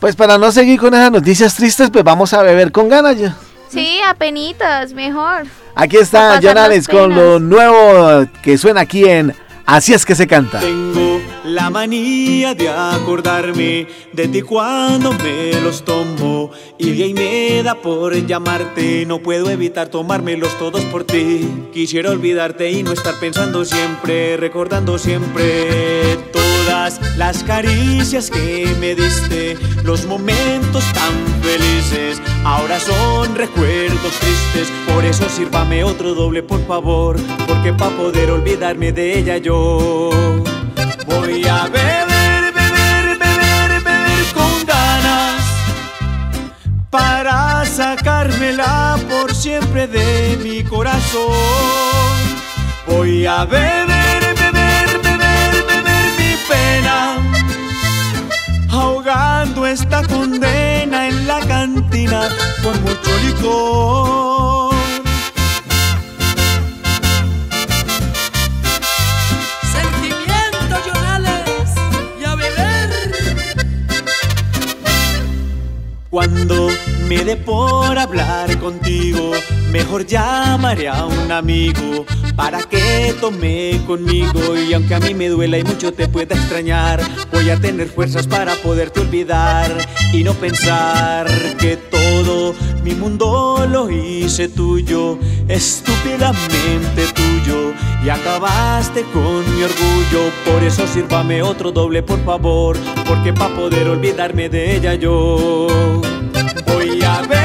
[0.00, 3.36] Pues para no seguir con esas noticias tristes, pues vamos a beber con ganas ya.
[3.68, 5.46] Sí, apenitas, mejor.
[5.74, 9.34] Aquí está Alex con lo nuevo que suena aquí en
[9.66, 10.60] Así es que se canta.
[10.60, 17.74] Tengo la manía de acordarme de ti cuando me los tomo y ahí me da
[17.74, 19.04] por llamarte.
[19.06, 21.48] No puedo evitar tomármelos todos por ti.
[21.72, 29.56] Quisiera olvidarte y no estar pensando siempre, recordando siempre todas las caricias que me diste,
[29.82, 32.20] los momentos tan felices.
[32.44, 38.92] Ahora son recuerdos tristes, por eso sírvame otro doble, por favor, porque para poder olvidarme
[38.92, 40.10] de ella yo
[41.06, 45.42] voy a beber, beber, beber, beber con ganas
[46.90, 51.32] para sacármela por siempre de mi corazón.
[52.86, 57.16] Voy a beber, beber, beber, beber mi pena,
[58.70, 62.28] ahogando esta condena en la cantina
[62.62, 64.71] con mucho licor.
[76.12, 76.68] Cuando
[77.08, 79.30] me dé por hablar contigo,
[79.70, 82.04] mejor llamaré a un amigo
[82.36, 84.56] para que tome conmigo.
[84.56, 87.00] Y aunque a mí me duela y mucho te pueda extrañar,
[87.32, 89.70] voy a tener fuerzas para poderte olvidar
[90.12, 91.26] y no pensar
[91.58, 95.18] que todo mi mundo lo hice tuyo,
[95.48, 97.72] estúpidamente tuyo.
[98.04, 103.88] Y acabaste con mi orgullo, por eso sírvame otro doble, por favor, porque para poder
[103.88, 105.68] olvidarme de ella yo
[106.66, 107.41] voy a beber,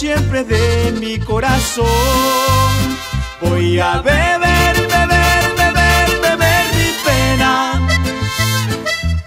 [0.00, 1.86] siempre de mi corazón.
[3.42, 7.86] Voy a beber, beber, beber, beber mi pena,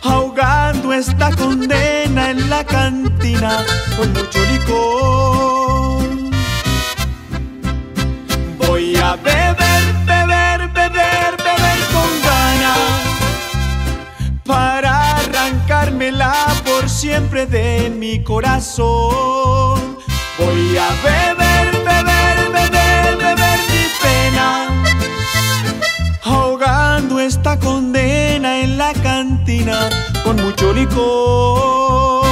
[0.02, 3.64] ahogando esta condena en la cantina
[3.96, 6.08] con mucho licor.
[8.58, 12.80] Voy a beber, beber, beber, beber con ganas
[14.44, 16.34] para arrancármela
[16.66, 19.93] por siempre de mi corazón.
[20.46, 24.48] Voy a beber, beber, beber, beber mi pena,
[26.22, 29.90] ahogando esta condena en la cantina
[30.24, 32.23] con mucho licor.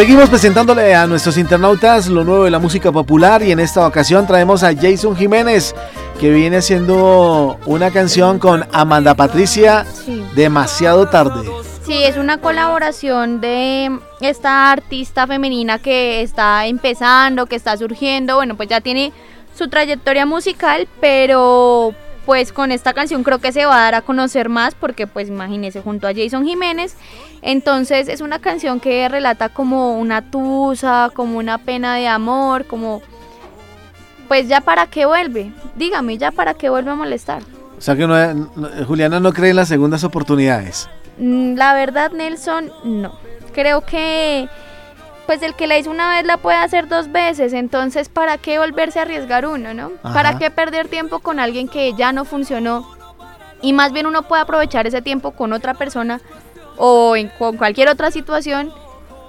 [0.00, 4.26] Seguimos presentándole a nuestros internautas lo nuevo de la música popular y en esta ocasión
[4.26, 5.74] traemos a Jason Jiménez
[6.18, 10.24] que viene haciendo una canción con Amanda Patricia Sí.
[10.34, 11.46] demasiado tarde.
[11.84, 13.90] Sí, es una colaboración de
[14.22, 18.36] esta artista femenina que está empezando, que está surgiendo.
[18.36, 19.12] Bueno, pues ya tiene
[19.54, 21.92] su trayectoria musical, pero
[22.30, 25.26] pues con esta canción creo que se va a dar a conocer más porque pues
[25.26, 26.94] imagínese junto a Jason Jiménez.
[27.42, 33.02] Entonces es una canción que relata como una tusa, como una pena de amor, como
[34.28, 35.50] pues ya para qué vuelve.
[35.74, 37.42] Dígame, ya para qué vuelve a molestar.
[37.76, 40.88] O sea que no- no- Juliana no cree en las segundas oportunidades.
[41.18, 43.12] Mm, La verdad, Nelson, no.
[43.52, 44.48] Creo que
[45.30, 48.58] pues el que la hizo una vez la puede hacer dos veces, entonces ¿para qué
[48.58, 49.92] volverse a arriesgar uno, no?
[50.02, 50.12] Ajá.
[50.12, 52.84] ¿Para qué perder tiempo con alguien que ya no funcionó?
[53.62, 56.20] Y más bien uno puede aprovechar ese tiempo con otra persona
[56.78, 58.72] o en, con cualquier otra situación,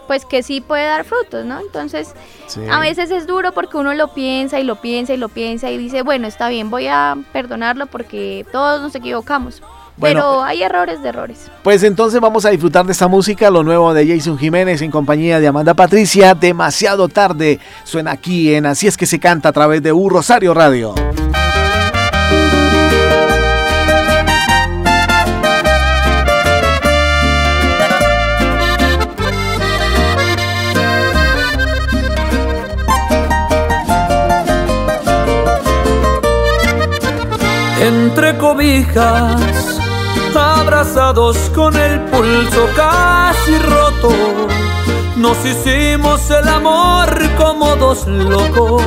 [0.07, 1.59] pues que sí puede dar frutos, ¿no?
[1.59, 2.15] Entonces,
[2.47, 2.61] Sí.
[2.67, 5.77] a veces es duro porque uno lo piensa y lo piensa y lo piensa y
[5.77, 9.61] dice, bueno, está bien, voy a perdonarlo porque todos nos equivocamos.
[9.97, 10.19] Bueno.
[10.21, 11.51] Pero hay errores de errores.
[11.63, 15.39] Pues entonces vamos a disfrutar de esta música, lo nuevo de Jason Jiménez en compañía
[15.39, 17.59] de Amanda Patricia, demasiado tarde.
[17.83, 20.95] Suena aquí en Así es que se canta a través de U Rosario Radio.
[37.81, 39.80] entre cobijas,
[40.35, 44.11] abrazados con el pulso casi roto.
[45.15, 48.81] Nos hicimos el amor como dos locos.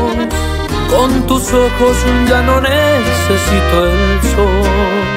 [0.90, 1.97] Con tus ojos
[2.28, 5.14] ya no necesito el sol.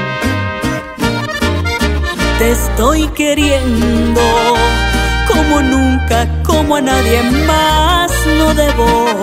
[2.40, 4.22] Te estoy queriendo
[5.28, 9.16] como nunca, como a nadie más lo debo.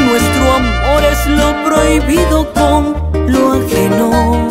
[0.00, 2.94] Nuestro amor es lo prohibido con
[3.28, 4.48] lo ajeno.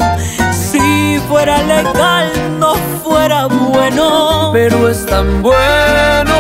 [1.28, 6.34] Fuera legal, no fuera bueno, pero es tan bueno.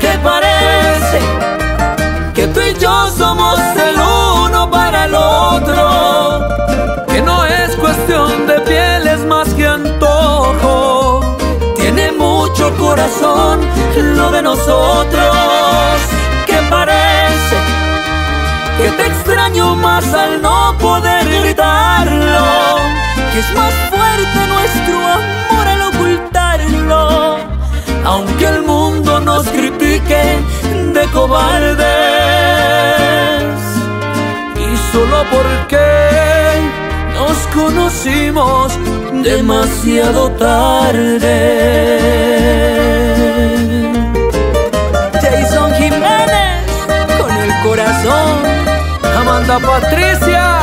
[0.00, 1.20] ¿Qué parece
[2.34, 6.48] que tú y yo somos el uno para el otro.
[7.06, 11.36] Que no es cuestión de pieles más que antojo.
[11.76, 13.60] Tiene mucho corazón
[14.16, 16.23] lo de nosotros.
[18.78, 22.44] Que te extraño más al no poder gritarlo.
[23.32, 27.38] Que es más fuerte nuestro amor al ocultarlo.
[28.04, 30.38] Aunque el mundo nos critique
[30.92, 31.84] de cobardes.
[34.56, 35.88] Y solo porque
[37.14, 38.72] nos conocimos
[39.22, 41.36] demasiado tarde.
[45.22, 46.64] Jason Jiménez
[47.18, 48.53] con el corazón.
[49.34, 50.60] Amanda Patricia,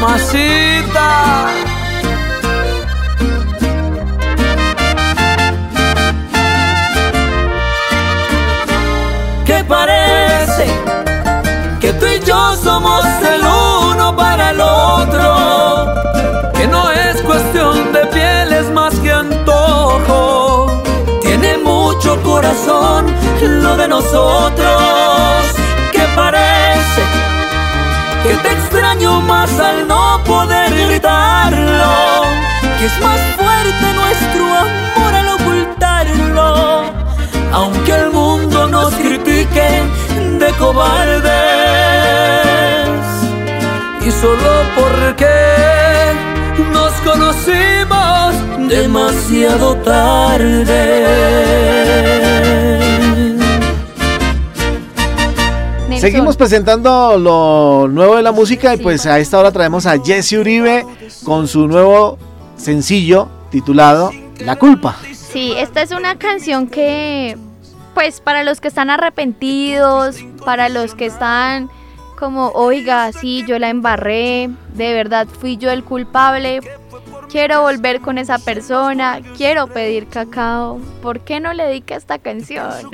[0.00, 1.46] masita.
[9.46, 10.66] ¿Qué parece
[11.80, 15.94] que tú y yo somos el uno para el otro.
[16.54, 20.82] Que no es cuestión de pieles más que antojo.
[21.22, 23.06] Tiene mucho corazón
[23.40, 25.61] lo de nosotros.
[29.10, 32.22] Más al no poder gritarlo.
[32.78, 36.84] Que es más fuerte nuestro amor al ocultarlo.
[37.52, 39.82] Aunque el mundo nos critique
[40.38, 41.32] de cobardes.
[44.06, 45.26] Y solo porque
[46.72, 48.34] nos conocimos
[48.68, 50.72] demasiado tarde.
[56.02, 60.32] Seguimos presentando lo nuevo de la música y pues a esta hora traemos a Jesse
[60.32, 60.84] Uribe
[61.22, 62.18] con su nuevo
[62.56, 64.96] sencillo titulado La culpa.
[65.12, 67.38] Sí, esta es una canción que,
[67.94, 71.70] pues para los que están arrepentidos, para los que están
[72.18, 76.58] como, oiga, sí, yo la embarré, de verdad fui yo el culpable,
[77.32, 82.90] quiero volver con esa persona, quiero pedir cacao, ¿por qué no le dedica esta canción?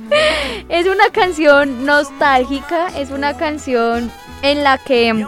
[0.68, 4.12] es una canción nostálgica, es una canción
[4.42, 5.26] en la que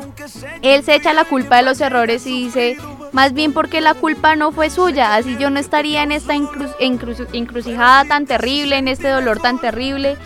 [0.61, 2.77] él se echa la culpa de los errores y dice,
[3.13, 8.05] más bien porque la culpa no fue suya, así yo no estaría en esta encrucijada
[8.05, 10.19] tan terrible, en este dolor tan terrible.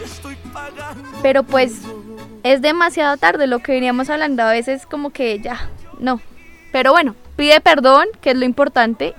[1.22, 1.82] Pero pues
[2.42, 5.70] es demasiado tarde, lo que veníamos hablando a veces como que ya,
[6.00, 6.20] no.
[6.72, 9.14] Pero bueno, pide perdón, que es lo importante,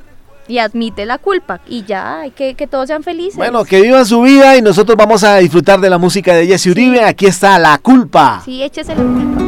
[0.48, 1.60] y admite la culpa.
[1.68, 3.36] Y ya, hay que, que todos sean felices.
[3.36, 6.68] Bueno, que vivan su vida y nosotros vamos a disfrutar de la música de Jesse
[6.68, 7.04] Uribe.
[7.04, 8.42] Aquí está La Culpa.
[8.46, 9.42] Sí, échese la culpa.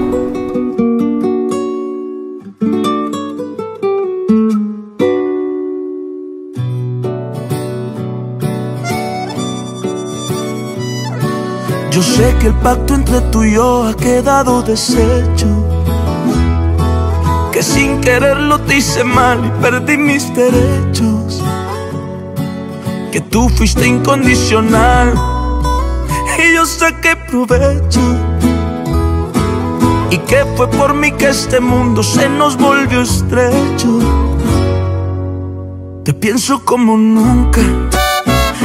[11.91, 15.66] Yo sé que el pacto entre tú y yo ha quedado deshecho.
[17.57, 21.41] Que sin quererlo te hice mal y perdí mis derechos.
[23.11, 25.15] Que tú fuiste incondicional
[26.37, 27.99] y yo saqué provecho.
[30.11, 34.01] Y que fue por mí que este mundo se nos volvió estrecho.
[36.05, 37.61] Te pienso como nunca,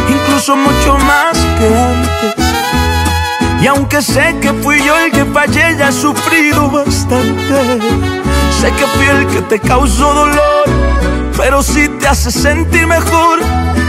[0.06, 2.44] incluso mucho más que antes.
[3.62, 8.31] Y aunque sé que fui yo el que fallé, ya he sufrido bastante.
[8.60, 10.64] Sé que fui el que te causó dolor,
[11.36, 13.40] pero si te hace sentir mejor,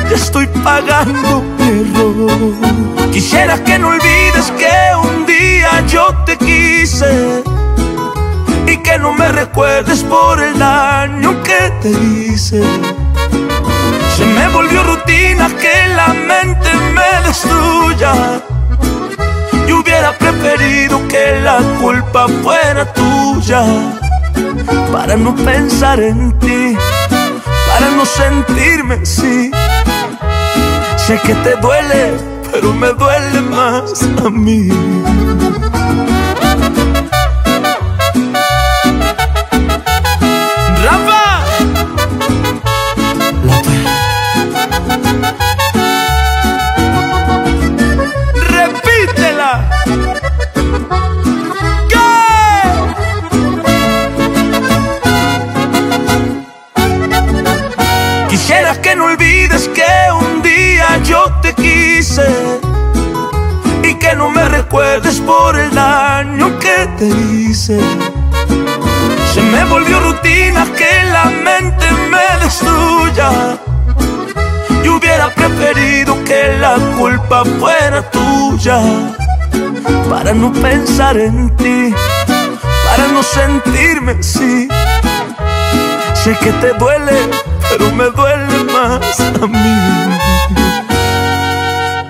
[0.09, 3.11] ya estoy pagando mi error.
[3.11, 7.43] Quisiera que no olvides que un día yo te quise
[8.67, 12.63] y que no me recuerdes por el daño que te hice.
[14.17, 18.41] Se me volvió rutina que la mente me destruya.
[19.67, 23.63] Yo hubiera preferido que la culpa fuera tuya
[24.91, 26.77] para no pensar en ti,
[27.67, 29.51] para no sentirme así.
[30.97, 32.13] Sé que te duele,
[32.51, 34.69] pero me duele más a mí.
[80.09, 81.93] Para no pensar en ti,
[82.85, 84.67] para no sentirme así.
[86.13, 87.29] Sé que te duele,
[87.69, 90.13] pero me duele más a mí.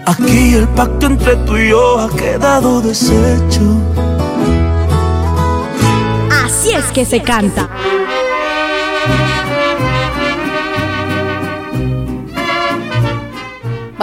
[0.06, 3.82] Aquí el pacto entre tú y yo ha quedado deshecho.
[6.46, 7.70] Así es que se canta.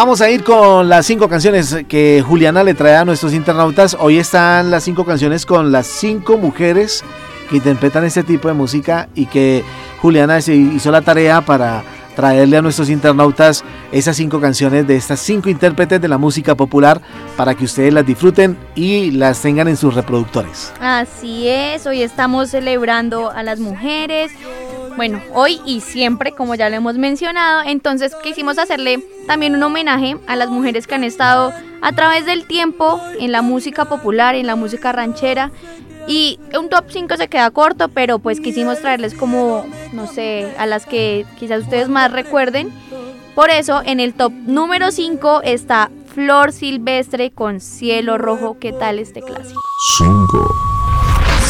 [0.00, 3.94] Vamos a ir con las cinco canciones que Juliana le trae a nuestros internautas.
[4.00, 7.04] Hoy están las cinco canciones con las cinco mujeres
[7.50, 9.62] que interpretan este tipo de música y que
[10.00, 11.84] Juliana hizo la tarea para
[12.16, 17.02] traerle a nuestros internautas esas cinco canciones de estas cinco intérpretes de la música popular
[17.36, 20.72] para que ustedes las disfruten y las tengan en sus reproductores.
[20.80, 24.32] Así es, hoy estamos celebrando a las mujeres.
[25.00, 30.18] Bueno, hoy y siempre, como ya lo hemos mencionado, entonces quisimos hacerle también un homenaje
[30.26, 34.46] a las mujeres que han estado a través del tiempo en la música popular, en
[34.46, 35.52] la música ranchera
[36.06, 40.66] y un top 5 se queda corto, pero pues quisimos traerles como, no sé, a
[40.66, 42.68] las que quizás ustedes más recuerden.
[43.34, 48.58] Por eso en el top número 5 está Flor Silvestre con Cielo Rojo.
[48.60, 49.62] ¿Qué tal este clásico?
[49.96, 50.54] 5.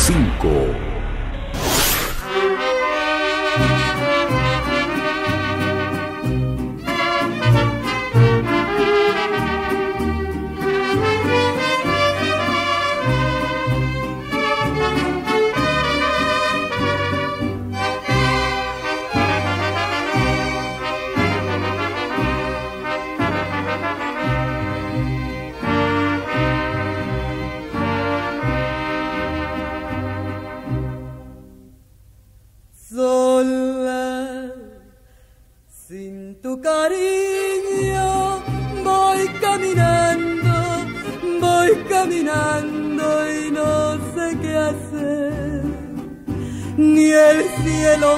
[0.07, 0.90] 5.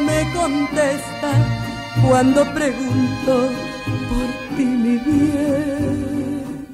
[0.01, 1.31] Me contesta
[2.07, 3.51] cuando pregunto
[4.09, 6.67] por ti mi bien.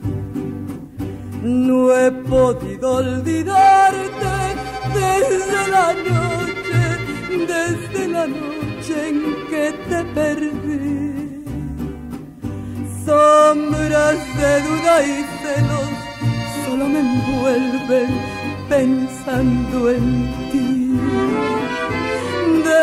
[1.43, 4.33] No he podido olvidarte
[4.95, 6.81] desde la noche,
[7.47, 11.09] desde la noche en que te perdí
[13.09, 15.91] sombras de duda y celos
[16.67, 18.11] solo me envuelven
[18.69, 20.07] pensando en
[20.53, 21.58] ti.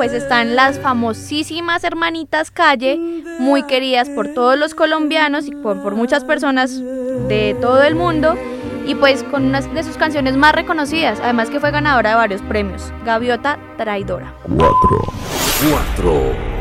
[0.00, 2.96] pues están las famosísimas hermanitas Calle,
[3.38, 6.80] muy queridas por todos los colombianos y por, por muchas personas
[7.28, 8.34] de todo el mundo
[8.86, 12.40] y pues con una de sus canciones más reconocidas, además que fue ganadora de varios
[12.40, 14.32] premios, Gaviota Traidora.
[14.48, 14.74] 4.
[15.70, 16.59] 4.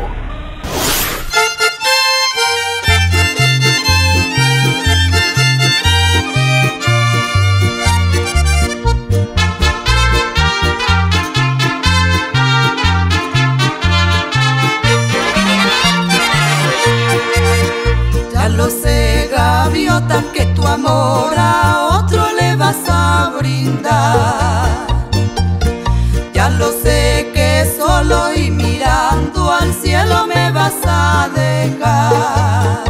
[31.28, 32.84] Dejar.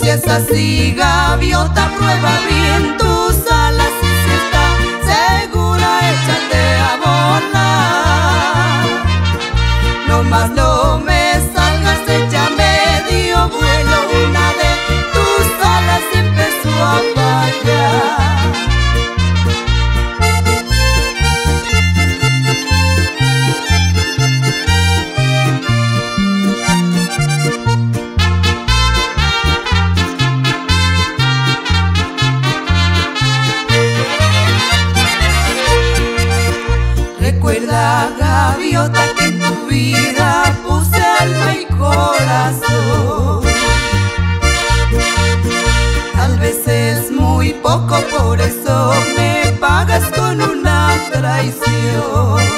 [0.00, 3.07] Si es así, gaviota, prueba bien
[38.86, 43.42] que en tu vida puse alma y corazón.
[46.14, 52.57] Tal vez es muy poco, por eso me pagas con una traición.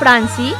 [0.00, 0.54] Franci,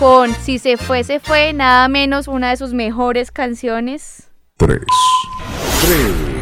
[0.00, 4.32] con Si se fue, se fue, nada menos una de sus mejores canciones.
[4.56, 4.80] 3.
[5.82, 6.37] 3.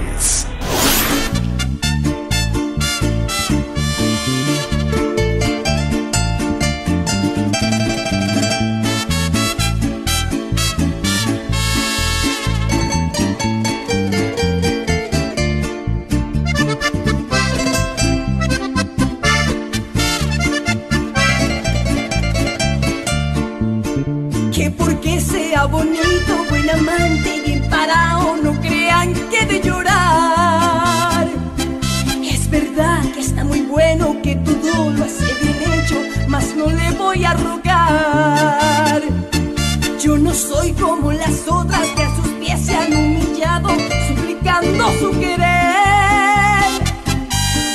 [36.57, 39.03] No le voy a rogar.
[40.03, 43.69] Yo no soy como las otras que a sus pies se han humillado,
[44.09, 46.71] suplicando su querer.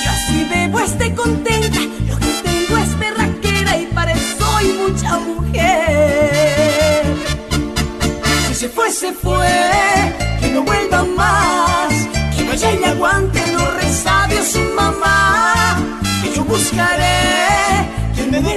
[0.03, 5.19] Yo si bebo esté contenta, lo que tengo es berraquera y para eso soy mucha
[5.19, 7.03] mujer.
[8.47, 9.47] Si se fue, se fue,
[10.39, 11.93] que no vuelva más,
[12.36, 15.75] que vaya y le aguante los resabios su mamá.
[16.23, 17.20] Que yo buscaré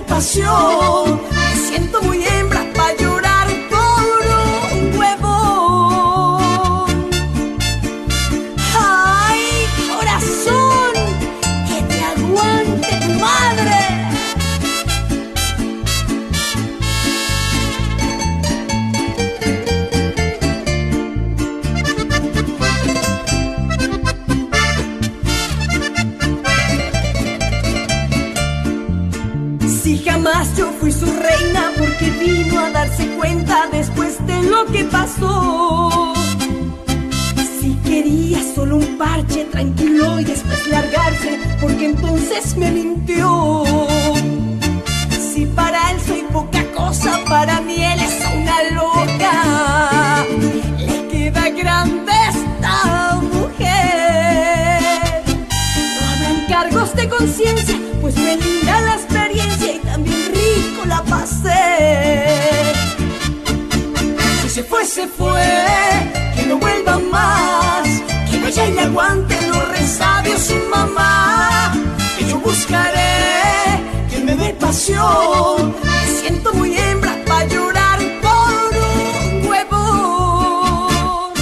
[0.02, 2.94] pasión, me siento muy hembra para
[34.64, 36.14] lo que pasó.
[37.60, 43.64] Si Quería solo un parche tranquilo y después largarse, porque entonces me mintió.
[45.32, 50.24] Si para él soy poca cosa, para mí él es una loca.
[50.78, 54.82] Le queda grande esta mujer.
[55.94, 58.80] No habrán cargos de conciencia, pues me linda
[64.86, 65.42] se fue,
[66.36, 67.88] que no vuelva más,
[68.30, 71.72] que vaya y aguante los resabios su mamá,
[72.18, 73.80] que yo buscaré
[74.10, 75.74] que me dé pasión.
[75.82, 78.52] Me siento muy hembra para llorar por
[79.32, 81.32] un huevo.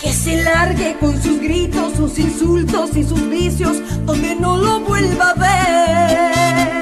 [0.00, 5.30] Que se largue con sus gritos, sus insultos y sus vicios, donde no lo vuelva
[5.30, 6.75] a ver.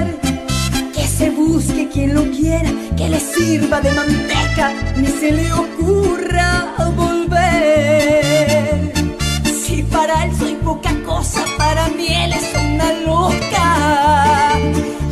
[1.93, 8.91] Quien lo quiera, que le sirva de manteca, ni se le ocurra volver.
[9.45, 14.57] Si para él soy poca cosa, para mí él es una loca.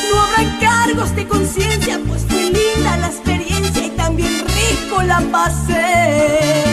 [0.09, 6.63] No habrá cargos de conciencia, pues fue linda la experiencia y también rico la pasé.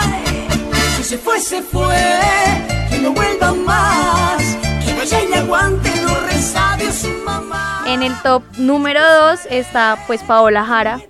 [0.00, 0.48] Ay,
[0.96, 2.65] si se fue, se fue,
[3.06, 4.42] no vuelva más,
[4.84, 7.84] que vaya y le aguante los resabios su mamá.
[7.86, 9.00] En el top número
[9.30, 11.00] 2 está pues Paola Jara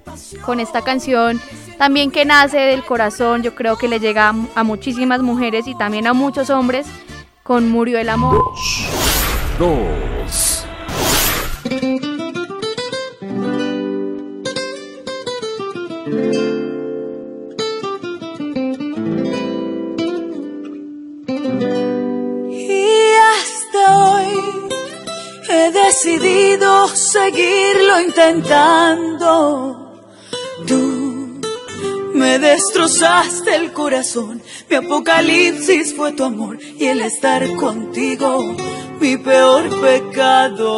[0.44, 1.40] con esta canción
[1.78, 5.74] también que nace del corazón, yo creo que le llega a, a muchísimas mujeres y
[5.74, 6.86] también a muchos hombres
[7.42, 8.42] con Murió el amor.
[9.59, 10.66] Dos.
[26.95, 29.82] Seguirlo intentando.
[30.66, 31.41] Tú
[32.14, 38.55] me destrozaste el corazón, mi apocalipsis fue tu amor y el estar contigo
[39.01, 40.76] mi peor pecado.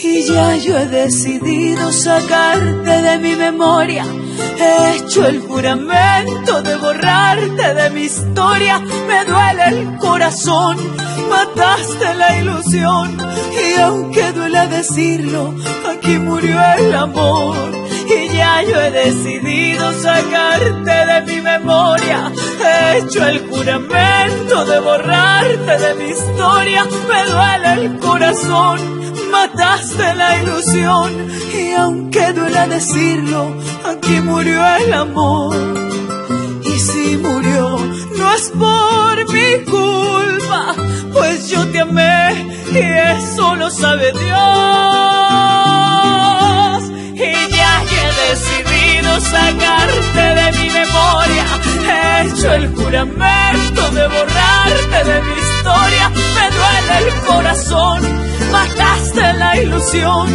[0.00, 4.04] Y ya yo he decidido sacarte de mi memoria.
[4.60, 8.78] He hecho el juramento de borrarte de mi historia.
[8.78, 10.76] Me duele el corazón,
[11.28, 13.18] mataste la ilusión.
[13.52, 15.52] Y aunque duele decirlo,
[15.92, 17.56] aquí murió el amor.
[18.06, 22.32] Y ya yo he decidido sacarte de mi memoria.
[22.64, 26.84] He hecho el juramento de borrarte de mi historia.
[26.84, 28.97] Me duele el corazón,
[29.28, 31.28] mataste la ilusión.
[31.54, 33.54] Y aunque duela decirlo,
[33.84, 35.56] aquí murió el amor.
[36.64, 37.78] Y si murió,
[38.18, 40.74] no es por mi culpa,
[41.12, 44.28] pues yo te amé y eso lo sabe Dios.
[47.14, 51.44] Y ya he decidido sacarte de mi memoria,
[51.88, 56.06] he hecho el juramento de borrarte de mi historia.
[56.10, 57.98] Me duele el corazón,
[58.50, 60.28] mataste la ilusión.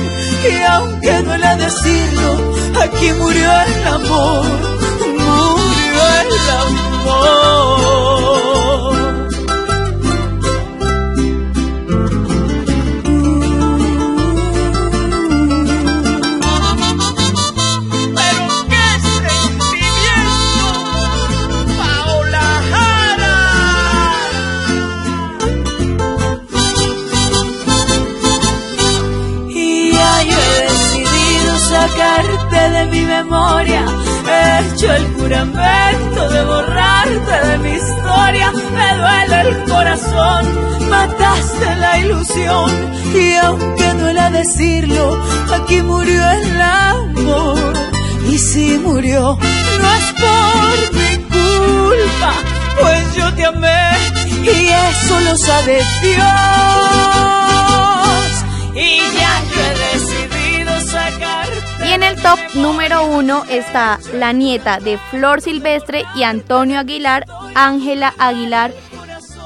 [0.49, 4.45] Y aunque duele decirlo, aquí murió el amor,
[5.18, 8.62] murió el amor.
[32.88, 33.86] Mi memoria.
[34.27, 38.51] He hecho el juramento de borrarte de mi historia.
[38.51, 40.41] Me duele el corazón,
[40.89, 42.71] mataste la ilusión.
[43.13, 45.17] Y aunque duela decirlo,
[45.53, 47.73] aquí murió el amor.
[48.29, 49.38] Y si murió,
[49.81, 52.34] no es por mi culpa,
[52.79, 53.84] pues yo te amé
[54.43, 56.23] y eso lo sabe Dios.
[58.75, 59.62] Y ya yo
[61.94, 68.16] en el top número 1 está la nieta de Flor Silvestre y Antonio Aguilar, Ángela
[68.18, 68.74] Aguilar.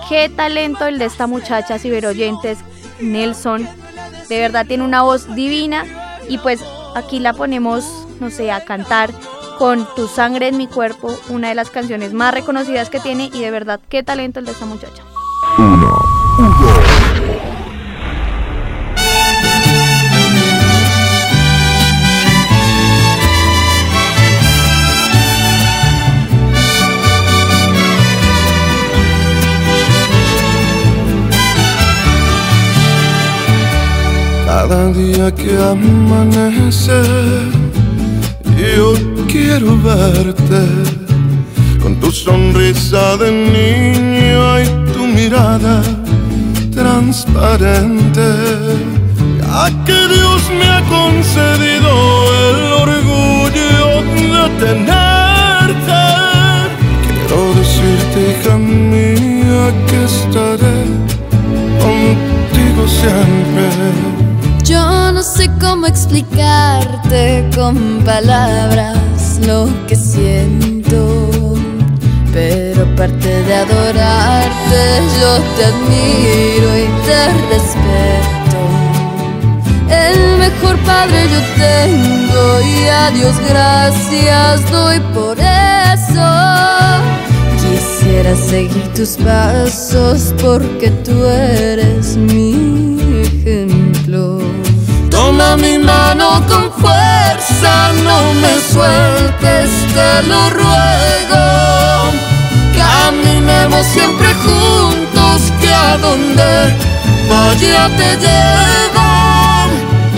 [0.07, 2.59] Qué talento el de esta muchacha, ciberoyentes,
[3.01, 3.67] Nelson.
[4.29, 5.83] De verdad tiene una voz divina
[6.29, 6.63] y pues
[6.95, 7.83] aquí la ponemos,
[8.21, 9.11] no sé, a cantar
[9.57, 13.41] con Tu sangre en mi cuerpo, una de las canciones más reconocidas que tiene y
[13.41, 15.03] de verdad qué talento el de esta muchacha.
[34.97, 37.01] Día que amanece.
[38.57, 38.93] Yo
[39.27, 40.63] quiero verte
[41.81, 45.81] con tu sonrisa de niño y tu mirada
[46.73, 48.27] transparente.
[49.39, 51.91] Ya que Dios me ha concedido
[52.49, 53.89] el orgullo
[54.33, 56.03] de tenerte,
[57.05, 60.77] quiero decirte, hija mía, que estaré
[61.85, 64.16] contigo siempre.
[64.67, 71.29] Yo no sé cómo explicarte con palabras lo que siento,
[72.33, 78.59] pero aparte de adorarte, yo te admiro y te respeto.
[79.89, 86.27] El mejor padre yo tengo y a Dios gracias doy por eso.
[87.55, 92.66] Quisiera seguir tus pasos porque tú eres ejemplo.
[95.37, 101.43] Toma mi mano con fuerza, no me sueltes, te lo ruego.
[102.75, 106.75] Caminemos siempre juntos, que a donde
[107.29, 109.09] vaya te llevo.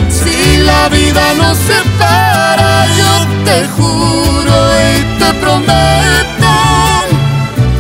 [0.09, 4.55] Si la vida nos separa, yo te juro
[4.88, 6.53] y te prometo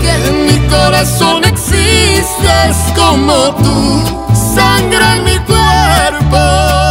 [0.01, 6.88] que en mi corazón existes como tú, sangre en mi cuerpo.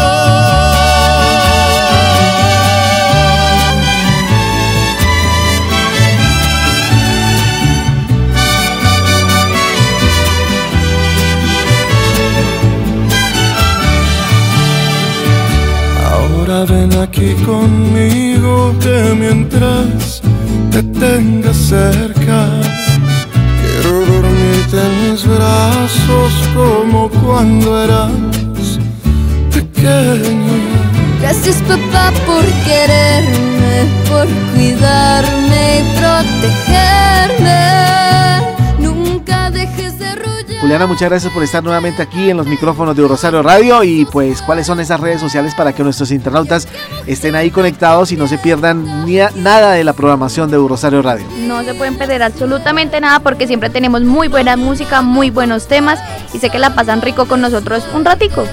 [16.66, 20.20] Ven aquí conmigo que mientras
[20.72, 22.48] te tenga cerca
[23.60, 28.10] quiero dormirte en mis brazos como cuando eras
[29.52, 30.52] pequeño.
[31.20, 37.68] Gracias papá por quererme, por cuidarme y protegerme.
[40.68, 44.42] Juliana, muchas gracias por estar nuevamente aquí en los micrófonos de Rosario Radio y pues
[44.42, 46.68] cuáles son esas redes sociales para que nuestros internautas
[47.06, 51.26] estén ahí conectados y no se pierdan ni nada de la programación de Rosario Radio.
[51.46, 56.00] No se pueden perder absolutamente nada porque siempre tenemos muy buena música, muy buenos temas
[56.34, 58.44] y sé que la pasan rico con nosotros un ratico.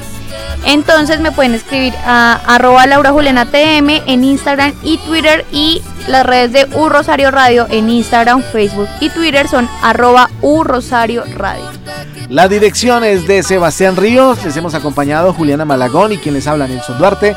[0.66, 6.26] Entonces me pueden escribir a arroba Laura Juliana TM en Instagram y Twitter y las
[6.26, 11.66] redes de U Rosario Radio en Instagram, Facebook y Twitter son arroba U Rosario Radio.
[12.30, 16.68] La dirección es de Sebastián Ríos, les hemos acompañado Juliana Malagón y quien les habla
[16.68, 17.36] Nelson Duarte.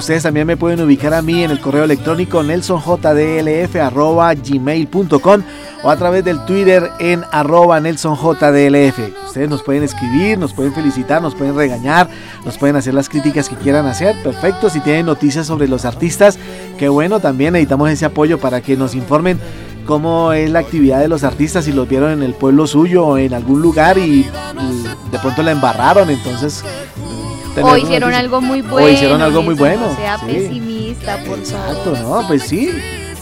[0.00, 5.42] Ustedes también me pueden ubicar a mí en el correo electrónico nelsonjdlf.gmail.com
[5.82, 8.98] o a través del Twitter en arroba nelsonjdlf.
[9.26, 12.08] Ustedes nos pueden escribir, nos pueden felicitar, nos pueden regañar,
[12.46, 14.16] nos pueden hacer las críticas que quieran hacer.
[14.22, 16.38] Perfecto, si tienen noticias sobre los artistas,
[16.78, 19.38] qué bueno, también necesitamos ese apoyo para que nos informen
[19.84, 23.18] cómo es la actividad de los artistas, si los vieron en el pueblo suyo o
[23.18, 24.26] en algún lugar y, y
[25.12, 26.64] de pronto la embarraron, entonces...
[27.54, 28.88] tener O hicieron algo muy O bueno.
[28.88, 29.86] hicieron algo muy bueno.
[29.88, 30.26] No sea sí.
[30.26, 32.22] pesimista, por Exacto, favor.
[32.22, 32.28] ¿no?
[32.28, 32.70] Pues sí.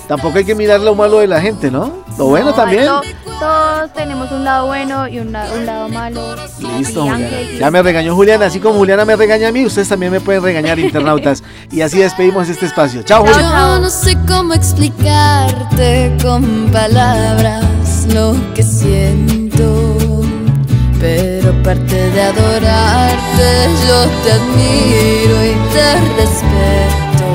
[0.06, 2.02] Tampoco hay que mirar lo malo de la gente, ¿no?
[2.16, 2.86] Lo bueno No, también.
[2.86, 3.02] to-
[3.38, 6.34] todos tenemos un lado bueno y un, la- un lado malo.
[6.78, 7.28] Listo, Y Juliana.
[7.60, 10.42] Ya me regañó Juliana, así como Juliana me regaña a mí, ustedes también me pueden
[10.42, 11.44] regañar, internautas.
[11.70, 13.02] Y así despedimos este espacio.
[13.02, 13.74] Chao, Juliana.
[13.76, 20.22] Yo no sé cómo explicarte con palabras lo que siento,
[20.98, 23.48] pero aparte de adorarte,
[23.86, 25.88] yo te admiro y te
[26.20, 27.26] respeto.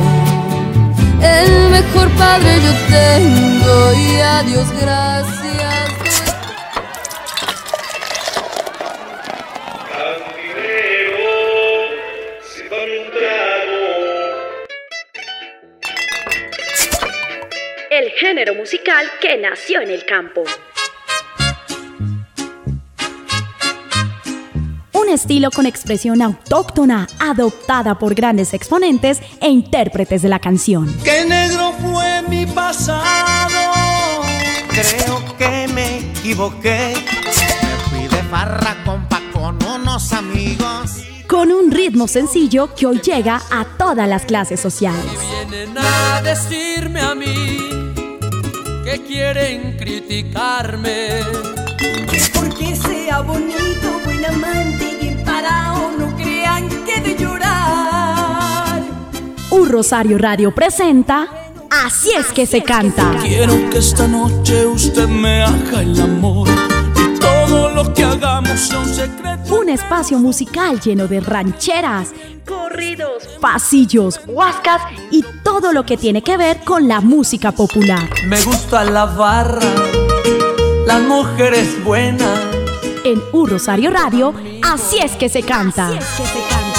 [1.21, 5.33] El mejor padre yo tengo y a Dios gracias.
[17.89, 20.43] El género musical que nació en el campo.
[25.13, 30.93] Estilo con expresión autóctona, adoptada por grandes exponentes e intérpretes de la canción.
[31.03, 34.23] Qué negro fue mi pasado.
[34.69, 36.95] Creo que me equivoqué.
[36.95, 41.03] Me fui de farra compa con unos amigos.
[41.27, 45.03] Con un ritmo sencillo que hoy llega a todas las clases sociales.
[45.49, 47.57] Vienen a decirme a mí
[48.83, 51.21] que quieren criticarme.
[52.33, 54.82] Porque sea bonito, buen amante
[59.73, 61.27] Rosario Radio presenta
[61.83, 63.17] Así es que se canta.
[63.23, 66.47] Quiero que esta noche usted me haga el amor
[66.95, 69.55] y todo lo que hagamos sea un secreto.
[69.59, 72.09] Un espacio musical lleno de rancheras,
[72.47, 73.23] Corridos.
[73.41, 78.07] pasillos, huascas y todo lo que tiene que ver con la música popular.
[78.27, 79.73] Me gusta la barra,
[80.85, 82.39] las mujeres buenas.
[83.03, 85.87] En Un Rosario Radio, así es que se canta.
[85.87, 86.72] Así es que se canta.